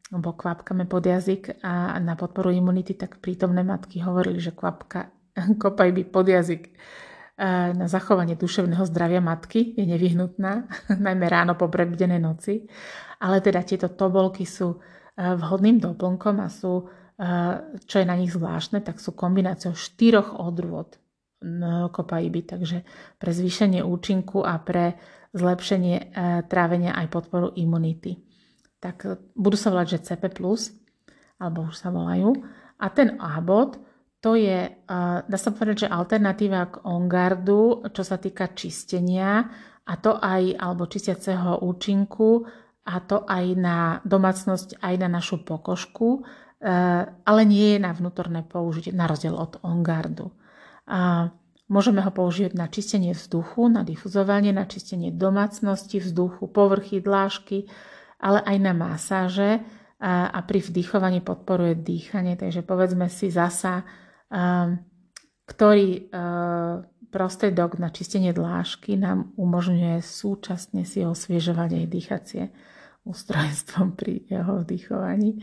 alebo 0.09 0.33
kvapkame 0.33 0.89
pod 0.89 1.05
jazyk 1.05 1.61
a 1.61 2.01
na 2.01 2.17
podporu 2.17 2.49
imunity, 2.49 2.97
tak 2.97 3.21
prítomné 3.21 3.61
matky 3.61 4.01
hovorili, 4.01 4.41
že 4.41 4.57
kvapka 4.57 5.13
kopajby 5.63 6.09
pod 6.09 6.25
jazyk 6.25 6.67
e, 6.67 6.73
na 7.77 7.85
zachovanie 7.85 8.33
duševného 8.33 8.81
zdravia 8.89 9.21
matky 9.21 9.77
je 9.77 9.85
nevyhnutná, 9.85 10.65
najmä 11.05 11.29
ráno 11.29 11.53
po 11.53 11.69
prebdenej 11.69 12.19
noci. 12.19 12.65
Ale 13.21 13.39
teda 13.45 13.61
tieto 13.61 13.93
tobolky 13.93 14.49
sú 14.49 14.75
e, 14.75 14.77
vhodným 15.21 15.77
doplnkom 15.77 16.41
a 16.41 16.49
sú, 16.49 16.89
čo 17.83 17.99
je 17.99 18.07
na 18.07 18.15
nich 18.15 18.31
zvláštne, 18.31 18.79
tak 18.79 19.03
sú 19.03 19.11
kombináciou 19.11 19.75
štyroch 19.75 20.39
odrôd 20.39 20.95
kopaiby, 21.91 22.47
takže 22.47 22.87
pre 23.19 23.31
zvýšenie 23.35 23.83
účinku 23.83 24.39
a 24.39 24.55
pre 24.55 24.95
zlepšenie 25.35 26.15
trávenia 26.47 26.95
aj 26.95 27.11
podporu 27.11 27.51
imunity. 27.59 28.28
Tak 28.79 28.97
e, 29.05 29.19
budú 29.35 29.55
sa 29.59 29.71
volať, 29.71 29.87
že 29.99 30.03
CP+, 30.11 30.35
alebo 31.39 31.67
už 31.67 31.75
sa 31.75 31.91
volajú. 31.91 32.35
A 32.79 32.85
ten 32.91 33.19
A 33.19 33.39
to 34.19 34.31
je, 34.35 34.59
e, 34.67 34.99
dá 35.23 35.37
sa 35.39 35.51
povedať, 35.51 35.87
že 35.87 35.93
alternatíva 35.93 36.71
k 36.71 36.75
Ongardu, 36.83 37.87
čo 37.91 38.03
sa 38.03 38.19
týka 38.19 38.51
čistenia, 38.55 39.47
a 39.89 39.93
to 39.97 40.15
aj, 40.15 40.53
alebo 40.59 40.85
čistiaceho 40.85 41.65
účinku, 41.65 42.45
a 42.89 42.95
to 43.05 43.25
aj 43.25 43.45
na 43.57 43.77
domácnosť, 44.05 44.81
aj 44.81 44.95
na 44.97 45.09
našu 45.09 45.45
pokožku, 45.45 46.25
ale 47.23 47.41
nie 47.47 47.77
je 47.77 47.79
na 47.79 47.95
vnútorné 47.95 48.43
použitie, 48.43 48.91
na 48.91 49.07
rozdiel 49.07 49.31
od 49.37 49.61
Ongardu. 49.63 50.35
A 50.89 51.31
môžeme 51.71 52.01
ho 52.01 52.11
použiť 52.11 52.57
na 52.57 52.67
čistenie 52.67 53.13
vzduchu, 53.13 53.69
na 53.69 53.85
difuzovanie, 53.85 54.51
na 54.51 54.65
čistenie 54.65 55.13
domácnosti, 55.13 56.01
vzduchu, 56.01 56.49
povrchy, 56.49 56.99
dlážky, 56.99 57.69
ale 58.19 58.43
aj 58.43 58.57
na 58.59 58.73
masáže 58.75 59.63
a, 59.99 60.27
a 60.31 60.39
pri 60.43 60.59
vdychovaní 60.63 61.23
podporuje 61.23 61.79
dýchanie. 61.79 62.35
Takže 62.35 62.63
povedzme 62.63 63.07
si 63.07 63.31
zasa, 63.31 63.87
um, 64.31 64.79
ktorý 65.47 66.11
uh, 66.11 66.83
prostriedok 67.09 67.81
na 67.81 67.89
čistenie 67.89 68.31
dlážky 68.31 68.93
nám 68.93 69.33
umožňuje 69.35 69.99
súčasne 70.05 70.85
si 70.85 71.01
osviežovať 71.01 71.69
aj 71.73 71.85
dýchacie 71.89 72.43
ústrojenstvom 73.03 73.93
pri 73.99 74.29
jeho 74.29 74.61
vdychovaní. 74.61 75.41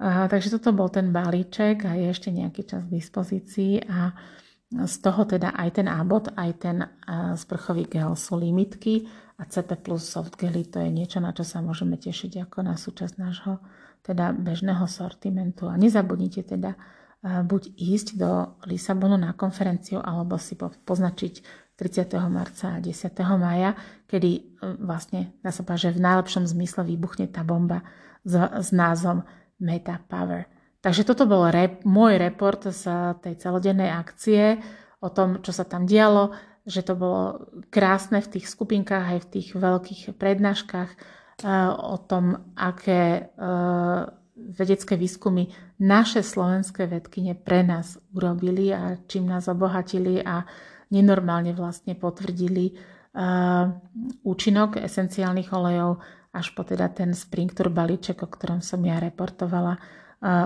Takže 0.00 0.56
toto 0.56 0.72
bol 0.72 0.88
ten 0.88 1.12
balíček 1.12 1.84
a 1.84 1.92
je 1.92 2.08
ešte 2.08 2.32
nejaký 2.32 2.64
čas 2.64 2.88
k 2.88 2.94
dispozícii 2.96 3.84
a 3.84 4.16
z 4.70 4.94
toho 5.02 5.26
teda 5.26 5.50
aj 5.50 5.82
ten 5.82 5.90
ábot, 5.90 6.30
aj 6.38 6.50
ten 6.62 6.86
sprchový 7.34 7.90
gel 7.90 8.14
sú 8.14 8.38
limitky 8.38 9.10
a 9.34 9.42
CP 9.42 9.82
plus 9.82 10.06
soft 10.06 10.38
gely 10.38 10.62
to 10.62 10.78
je 10.78 10.90
niečo, 10.94 11.18
na 11.18 11.34
čo 11.34 11.42
sa 11.42 11.58
môžeme 11.58 11.98
tešiť 11.98 12.46
ako 12.46 12.58
na 12.62 12.78
súčasť 12.78 13.14
nášho 13.18 13.58
teda 14.06 14.30
bežného 14.30 14.86
sortimentu. 14.86 15.66
A 15.66 15.74
nezabudnite 15.74 16.46
teda 16.46 16.78
buď 17.20 17.62
ísť 17.76 18.16
do 18.16 18.56
Lisabonu 18.64 19.20
na 19.20 19.36
konferenciu 19.36 20.00
alebo 20.00 20.40
si 20.40 20.56
poznačiť 20.56 21.34
30. 21.76 22.12
marca 22.28 22.76
a 22.76 22.80
10. 22.80 22.92
maja, 23.40 23.72
kedy 24.04 24.30
e, 24.36 24.40
vlastne, 24.84 25.32
dá 25.40 25.48
sa 25.48 25.64
povedať, 25.64 25.88
že 25.88 25.96
v 25.96 26.04
najlepšom 26.04 26.44
zmysle 26.44 26.84
vybuchne 26.84 27.24
tá 27.32 27.40
bomba 27.40 27.80
s 28.20 28.68
názvom 28.68 29.24
Meta 29.56 29.96
Power. 30.04 30.44
Takže 30.80 31.04
toto 31.04 31.28
bol 31.28 31.52
rep, 31.52 31.84
môj 31.84 32.16
report 32.16 32.72
z 32.72 32.88
tej 33.20 33.36
celodennej 33.36 33.92
akcie 33.92 34.56
o 35.04 35.12
tom, 35.12 35.44
čo 35.44 35.52
sa 35.52 35.68
tam 35.68 35.84
dialo, 35.84 36.32
že 36.64 36.80
to 36.80 36.96
bolo 36.96 37.52
krásne 37.68 38.20
v 38.24 38.36
tých 38.36 38.48
skupinkách 38.48 39.16
aj 39.16 39.18
v 39.24 39.30
tých 39.32 39.48
veľkých 39.56 40.02
prednáškach 40.16 40.90
o 41.80 41.96
tom, 42.04 42.52
aké 42.56 43.32
vedecké 44.36 44.96
výskumy 44.96 45.52
naše 45.80 46.24
slovenské 46.24 46.88
vedkyne 46.88 47.36
pre 47.36 47.64
nás 47.64 48.00
urobili 48.12 48.72
a 48.72 48.96
čím 49.04 49.28
nás 49.28 49.48
obohatili 49.48 50.20
a 50.20 50.44
nenormálne 50.92 51.52
vlastne 51.56 51.96
potvrdili 51.96 52.76
účinok 54.24 54.80
esenciálnych 54.80 55.50
olejov 55.52 56.00
až 56.30 56.46
po 56.54 56.62
teda 56.62 56.86
ten 56.94 57.10
Springtour 57.10 57.74
balíček, 57.74 58.22
o 58.22 58.28
ktorom 58.30 58.62
som 58.62 58.78
ja 58.86 59.02
reportovala 59.02 59.82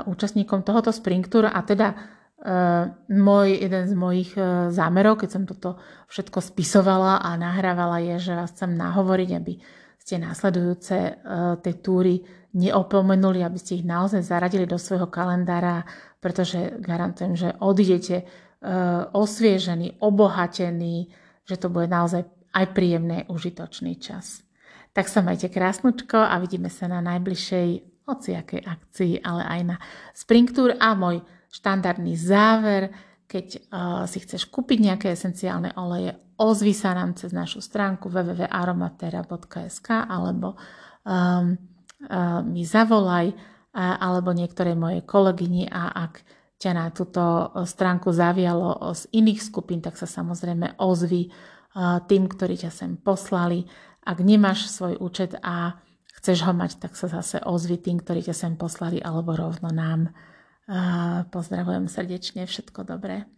účastníkom 0.07 0.63
tohoto 0.63 0.95
Springtour 0.95 1.51
a 1.51 1.59
teda 1.67 1.95
môj, 3.09 3.49
jeden 3.57 3.85
z 3.89 3.95
mojich 3.97 4.31
zámerov, 4.71 5.23
keď 5.23 5.29
som 5.33 5.43
toto 5.49 5.81
všetko 6.13 6.39
spisovala 6.45 7.25
a 7.25 7.35
nahrávala 7.41 7.99
je, 8.05 8.31
že 8.31 8.33
vás 8.37 8.53
chcem 8.53 8.77
nahovoriť, 8.77 9.31
aby 9.35 9.55
ste 9.99 10.21
následujúce 10.21 10.97
tej 11.65 11.75
túry 11.81 12.21
neopomenuli, 12.55 13.41
aby 13.41 13.59
ste 13.59 13.81
ich 13.81 13.87
naozaj 13.89 14.23
zaradili 14.23 14.69
do 14.69 14.77
svojho 14.77 15.09
kalendára, 15.09 15.89
pretože 16.21 16.77
garantujem, 16.79 17.35
že 17.35 17.57
odidete 17.59 18.29
osviežený, 19.11 20.05
obohatený, 20.05 21.09
že 21.49 21.57
to 21.57 21.73
bude 21.73 21.89
naozaj 21.89 22.29
aj 22.55 22.67
príjemný, 22.77 23.25
užitočný 23.27 23.99
čas. 23.99 24.45
Tak 24.95 25.09
sa 25.11 25.25
majte 25.25 25.51
krásnučko 25.51 26.21
a 26.21 26.39
vidíme 26.39 26.71
sa 26.71 26.87
na 26.87 27.03
najbližšej 27.03 27.94
hociakej 28.05 28.61
akcii, 28.65 29.21
ale 29.25 29.43
aj 29.45 29.61
na 29.65 29.77
Spring 30.13 30.49
Tour 30.53 30.77
a 30.77 30.93
môj 30.93 31.25
štandardný 31.49 32.15
záver, 32.19 32.93
keď 33.25 33.47
uh, 33.49 34.05
si 34.05 34.21
chceš 34.21 34.47
kúpiť 34.53 34.79
nejaké 34.81 35.13
esenciálne 35.13 35.73
oleje, 35.75 36.13
ozvi 36.37 36.75
sa 36.77 36.93
nám 36.93 37.15
cez 37.17 37.33
našu 37.33 37.63
stránku 37.65 38.11
www.aromatera.sk 38.11 39.89
alebo 39.89 40.59
um, 41.07 41.57
uh, 42.09 42.41
mi 42.45 42.67
zavolaj 42.67 43.33
uh, 43.33 43.37
alebo 44.03 44.35
niektorej 44.35 44.77
mojej 44.77 45.03
kolegyni 45.07 45.71
a 45.71 45.89
ak 46.11 46.21
ťa 46.61 46.71
na 46.73 46.89
túto 46.95 47.51
stránku 47.67 48.09
zavialo 48.15 48.95
z 48.95 49.11
iných 49.13 49.41
skupín, 49.43 49.83
tak 49.85 49.99
sa 50.01 50.07
samozrejme 50.09 50.81
ozvi 50.81 51.29
tým, 52.09 52.31
ktorí 52.31 52.55
ťa 52.57 52.71
sem 52.71 52.95
poslali. 52.97 53.67
Ak 54.07 54.23
nemáš 54.23 54.71
svoj 54.71 54.97
účet 55.03 55.35
a 55.43 55.75
chceš 56.25 56.49
ho 56.49 56.57
mať, 56.57 56.81
tak 56.81 56.97
sa 56.97 57.05
zase 57.13 57.45
ozvi 57.45 57.77
tým, 57.77 58.01
ktorí 58.01 58.25
ťa 58.25 58.33
sem 58.33 58.57
poslali, 58.57 58.97
alebo 58.97 59.37
rovno 59.37 59.69
nám. 59.69 60.09
Pozdravujem 61.29 61.85
srdečne, 61.85 62.49
všetko 62.49 62.89
dobré. 62.89 63.29